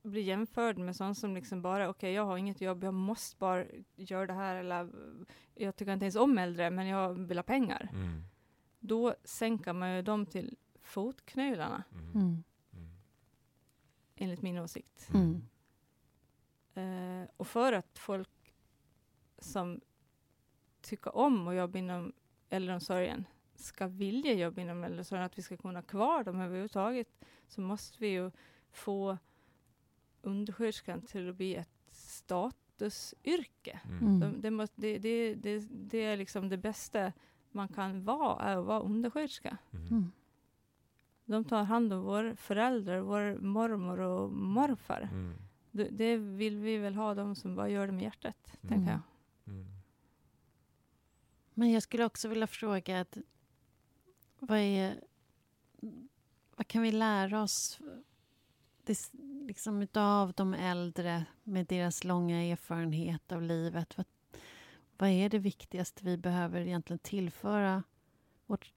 [0.03, 3.65] blir jämförd med sån som liksom bara, okej jag har inget jobb, jag måste bara
[3.97, 4.91] göra det här eller
[5.55, 7.89] jag tycker inte ens om äldre men jag vill ha pengar.
[7.93, 8.23] Mm.
[8.81, 12.05] Då sänker man ju dem till fotknölarna Mm.
[12.15, 12.43] Mm.
[12.73, 12.89] Mm.
[14.17, 15.09] enligt min åsikt.
[15.15, 15.43] Mm.
[16.75, 18.55] Eh, och för att folk
[19.39, 19.81] som
[20.81, 22.13] tycker om att jobba inom
[22.49, 27.09] äldreomsorgen ska vilja jobba inom äldreomsorgen, att vi ska kunna ha kvar dem överhuvudtaget,
[27.49, 28.31] så måste vi ju
[28.71, 29.19] få
[30.23, 33.81] undersköterskan till att bli ett statusyrke.
[33.85, 34.07] Mm.
[34.07, 34.21] Mm.
[34.21, 37.13] De, det, måste, det, det, det, det är liksom det bästa
[37.51, 39.59] man kan vara, är att vara undersköterska.
[39.73, 39.87] Mm.
[39.87, 40.13] Mm.
[41.25, 45.09] De tar hand om våra föräldrar, vår mormor och morfar.
[45.13, 45.35] Mm.
[45.73, 48.69] Det, det vill vi väl ha, de som bara gör det med hjärtat, Mm.
[48.69, 49.01] tänker jag.
[49.47, 49.67] Mm.
[51.55, 53.17] Men jag skulle också vilja fråga att
[54.39, 55.01] vad är
[56.57, 57.81] vad kan vi lära oss
[58.85, 59.13] det,
[59.47, 63.97] liksom utav de äldre med deras långa erfarenhet av livet?
[63.97, 64.07] Vad,
[64.99, 67.83] vad är det viktigaste vi behöver egentligen tillföra
[68.47, 68.73] vårt,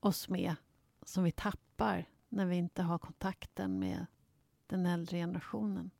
[0.00, 0.56] oss med
[1.02, 4.06] som vi tappar när vi inte har kontakten med
[4.66, 5.90] den äldre generationen?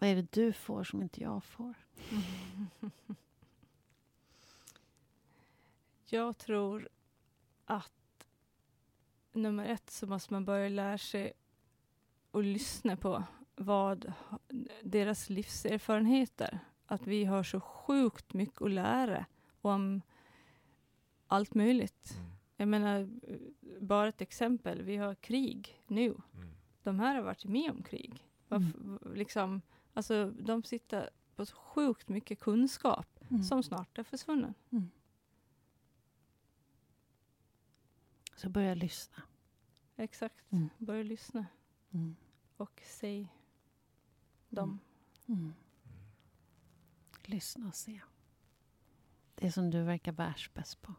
[0.00, 1.74] Vad är det du får som inte jag får?
[6.04, 6.88] Jag tror
[7.64, 8.26] att
[9.32, 11.32] nummer ett så måste man börja lära sig
[12.32, 13.24] att lyssna på
[13.56, 14.12] vad
[14.82, 16.58] deras livserfarenheter.
[16.86, 19.26] Att vi har så sjukt mycket att lära
[19.60, 20.02] om
[21.26, 22.14] allt möjligt.
[22.16, 22.30] Mm.
[22.56, 23.08] Jag menar,
[23.80, 24.82] bara ett exempel.
[24.82, 26.06] Vi har krig nu.
[26.06, 26.50] Mm.
[26.82, 28.28] De här har varit med om krig.
[28.48, 29.62] Varför, liksom,
[29.94, 33.42] alltså, de sitter på så sjukt mycket kunskap Mm.
[33.42, 34.54] som snart är försvunnen.
[38.36, 39.22] Så börja lyssna.
[39.96, 40.52] Exakt.
[40.52, 40.68] Mm.
[40.78, 41.46] Börja lyssna
[41.90, 42.16] Mm.
[42.56, 43.28] och säg
[44.48, 44.78] dem.
[45.26, 45.52] Mm.
[47.24, 48.00] Lyssna och se.
[49.34, 50.94] Det som du verkar världsbäst på.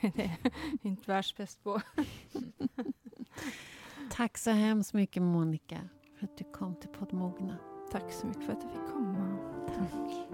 [0.00, 1.80] det är inte världsbäst på.
[4.10, 7.58] Tack så hemskt mycket Monica för att du kom till Poddmogna.
[7.92, 9.38] Tack så mycket för att jag fick komma.
[9.66, 10.24] Tack.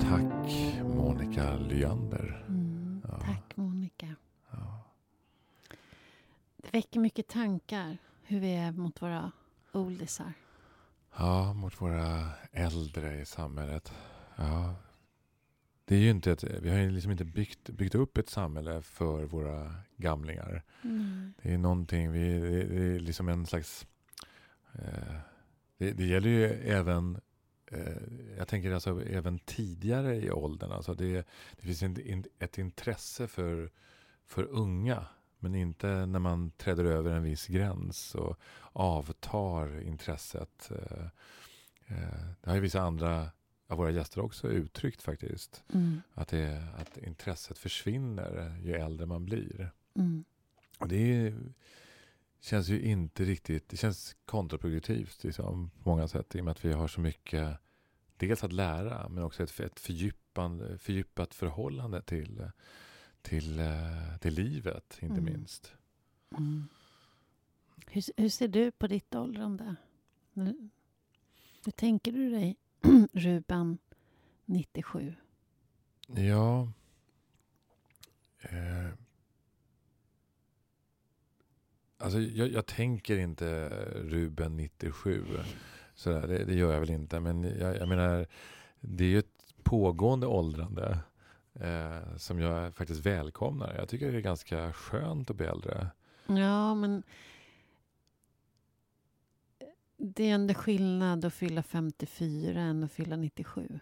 [0.00, 2.44] Tack Monica Lyander.
[2.48, 3.02] Mm.
[3.08, 3.18] Ja.
[3.20, 4.14] Tack Monica.
[4.50, 4.84] Ja.
[6.56, 9.32] Det väcker mycket tankar hur vi är mot våra
[9.72, 10.32] oldisar.
[11.18, 13.92] ja, mot våra äldre i samhället.
[14.36, 14.74] Ja.
[15.90, 18.82] Det är ju inte ett, vi har ju liksom inte byggt, byggt upp ett samhälle
[18.82, 20.62] för våra gamlingar.
[20.84, 21.34] Mm.
[21.42, 23.86] Det är någonting, vi, det, det är liksom en slags...
[24.72, 25.16] Eh,
[25.78, 27.20] det, det gäller ju även,
[27.66, 27.96] eh,
[28.38, 30.72] jag tänker alltså även tidigare i åldern.
[30.72, 31.26] Alltså det,
[31.56, 33.70] det finns en, in, ett intresse för,
[34.26, 35.06] för unga.
[35.38, 38.36] Men inte när man träder över en viss gräns så
[38.72, 40.70] avtar intresset.
[40.70, 41.06] Eh,
[41.86, 43.30] eh, det har ju vissa andra
[43.70, 45.64] av våra gäster också uttryckt faktiskt.
[45.72, 46.02] Mm.
[46.14, 49.70] Att, det, att intresset försvinner ju äldre man blir.
[49.94, 50.24] Mm.
[50.78, 51.52] Och det är,
[52.40, 56.64] känns ju inte riktigt, det känns kontraproduktivt liksom, på många sätt i och med att
[56.64, 57.56] vi har så mycket,
[58.16, 62.50] dels att lära men också ett, ett fördjupande, fördjupat förhållande till,
[63.22, 63.60] till,
[64.20, 65.24] till livet inte Mm.
[65.24, 65.72] minst.
[66.38, 66.64] Mm.
[67.86, 69.76] Hur, hur ser du på ditt åldrande?
[71.64, 72.56] Hur tänker du dig
[73.12, 73.78] Ruben
[74.44, 75.14] 97?
[76.06, 76.72] Ja.
[78.40, 78.88] Eh,
[81.98, 85.24] alltså jag, jag tänker inte Ruben 97.
[85.94, 87.20] Sådär, det, det gör jag väl inte.
[87.20, 88.26] Men jag, jag menar,
[88.80, 90.98] det är ju ett pågående åldrande
[91.54, 93.74] eh, som jag faktiskt välkomnar.
[93.74, 95.86] Jag tycker det är ganska skönt att bli äldre.
[96.26, 97.02] Ja, men
[100.02, 103.80] det är ändå skillnad att fylla 54 än att fylla 97.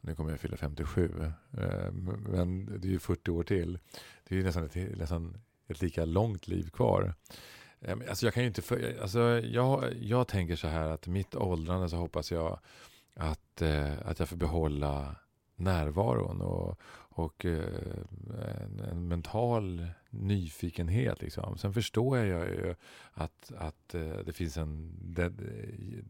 [0.00, 1.12] Nu kommer jag fylla 57.
[1.58, 3.78] Eh, men det är ju 40 år till.
[4.24, 5.38] Det är ju nästan ett, nästan
[5.68, 7.14] ett lika långt liv kvar.
[7.80, 11.34] Eh, alltså jag kan ju inte för, alltså jag, jag tänker så här att mitt
[11.34, 12.58] åldrande så hoppas jag
[13.14, 15.16] att, eh, att jag får behålla
[15.56, 16.80] närvaron och,
[17.16, 17.64] och eh,
[18.62, 21.22] en, en mental nyfikenhet.
[21.22, 21.58] Liksom.
[21.58, 22.74] Sen förstår jag ju
[23.12, 24.92] att, att eh, det finns en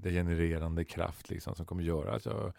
[0.03, 2.53] degenererande kraft liksom, som kommer göra att jag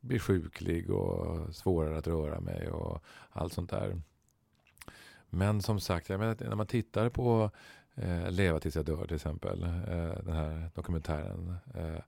[0.00, 4.00] blir sjuklig och svårare att röra mig och allt sånt där.
[5.30, 7.50] Men som sagt, jag menar, när man tittar på
[7.94, 12.02] eh, Leva tills jag dör till exempel, eh, den här dokumentären, eh,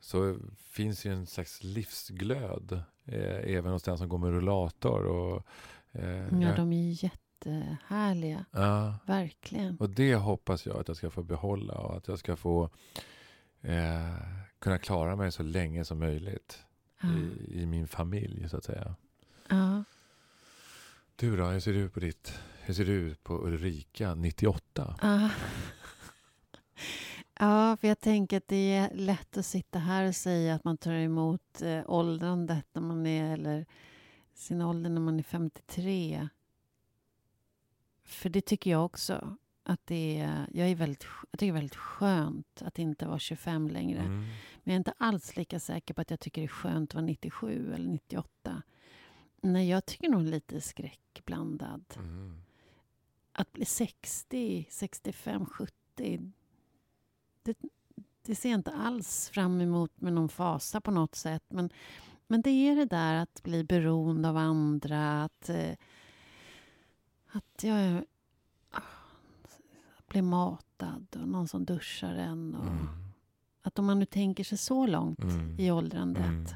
[0.00, 0.36] så
[0.70, 2.72] finns ju en slags livsglöd
[3.04, 5.04] eh, även hos den som går med rullator.
[5.06, 5.46] Och,
[5.92, 8.44] eh, Ja, de är jättehärliga.
[8.50, 9.76] ja, Verkligen.
[9.76, 12.70] och det hoppas jag att jag ska få behålla och att jag ska få
[13.60, 14.14] eh,
[14.58, 16.64] kunna klara mig så länge som möjligt
[17.00, 17.08] Ja.
[17.08, 18.94] i, i min familj så att säga.
[19.48, 19.84] Ja.
[21.16, 24.98] Du då, hur ser du på ditt, hur ser du på Ulrika 98?
[25.02, 25.30] Ja.
[27.38, 30.76] Ja, för jag tänker att det är lätt att sitta här och säga att man
[30.76, 33.66] tar emot eh, åldrandet när man är, eller
[34.34, 36.28] sin ålder när man är 53.
[38.04, 39.36] För det tycker jag också.
[39.62, 43.18] Att det är, jag, är väldigt, jag tycker det är väldigt skönt att inte vara
[43.18, 44.00] 25 längre.
[44.00, 44.18] Mm.
[44.18, 44.28] Men
[44.64, 47.04] jag är inte alls lika säker på att jag tycker det är skönt att vara
[47.04, 48.62] 97 eller 98.
[49.40, 51.84] Nej, jag tycker nog lite skräckblandad.
[51.96, 52.42] Mm.
[53.32, 56.32] Att bli 60, 65, 70.
[57.48, 57.68] Det,
[58.22, 61.44] det ser jag inte alls fram emot med någon fasa på något sätt.
[61.48, 61.70] Men,
[62.26, 65.24] men det är det där att bli beroende av andra.
[65.24, 65.72] Att, eh,
[67.32, 68.04] att jag
[69.98, 72.54] att bli matad och någon som duschar en.
[72.54, 72.86] Och Mm.
[73.62, 75.56] att om man nu tänker sig så långt Mm.
[75.60, 76.24] i åldrandet.
[76.24, 76.54] Mm.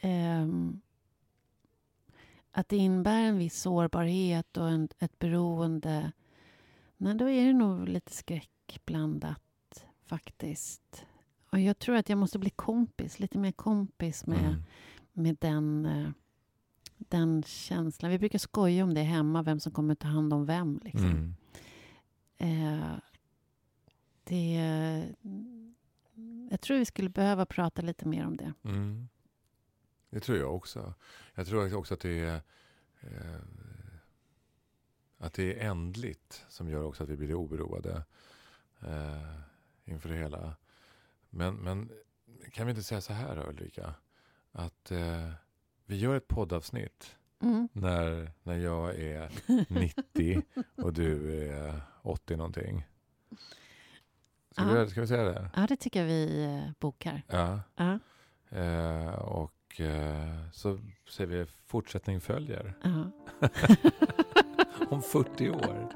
[0.00, 0.80] ehm,
[2.50, 6.12] att det innebär en viss sårbarhet och en, ett beroende.
[6.96, 9.42] Nej, då är det nog lite skräckblandat
[10.06, 11.06] faktiskt.
[11.50, 14.62] Och jag tror att jag måste bli kompis, lite mer kompis med, Mm.
[15.12, 16.10] med den, eh,
[16.98, 18.10] den känslan.
[18.10, 20.80] Vi brukar skoja om det hemma, vem som kommer ta hand om vem.
[20.84, 21.34] Liksom.
[22.38, 22.72] Mm.
[22.82, 22.98] Eh,
[24.24, 24.54] det,
[26.50, 28.52] jag tror vi skulle behöva prata lite mer om det.
[28.64, 29.08] Mm.
[30.10, 30.94] Det tror jag också.
[31.34, 32.40] Jag tror också att det är
[33.00, 33.40] eh,
[35.18, 38.04] att det är ändligt som gör också att vi blir oroade
[38.80, 39.40] eh,
[39.86, 40.56] inför det hela.
[41.30, 41.90] Men, men
[42.52, 43.94] kan vi inte säga så här Ulrika?
[44.52, 45.30] Att eh,
[45.86, 47.68] vi gör ett poddavsnitt Mm.
[47.72, 49.30] när, när jag är
[49.72, 50.42] 90
[50.76, 52.86] och du är 80 någonting.
[54.50, 54.84] Ska, Ja.
[54.84, 55.50] vi, ska vi säga det?
[55.54, 57.22] Ja, det tycker jag vi eh, bokar.
[57.28, 57.60] Ja.
[57.76, 57.98] Ja,
[58.48, 60.78] Eh, och eh, så
[61.08, 63.10] säger vi fortsättning följer ja.
[64.90, 65.88] om 40 år.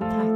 [0.00, 0.33] Tack.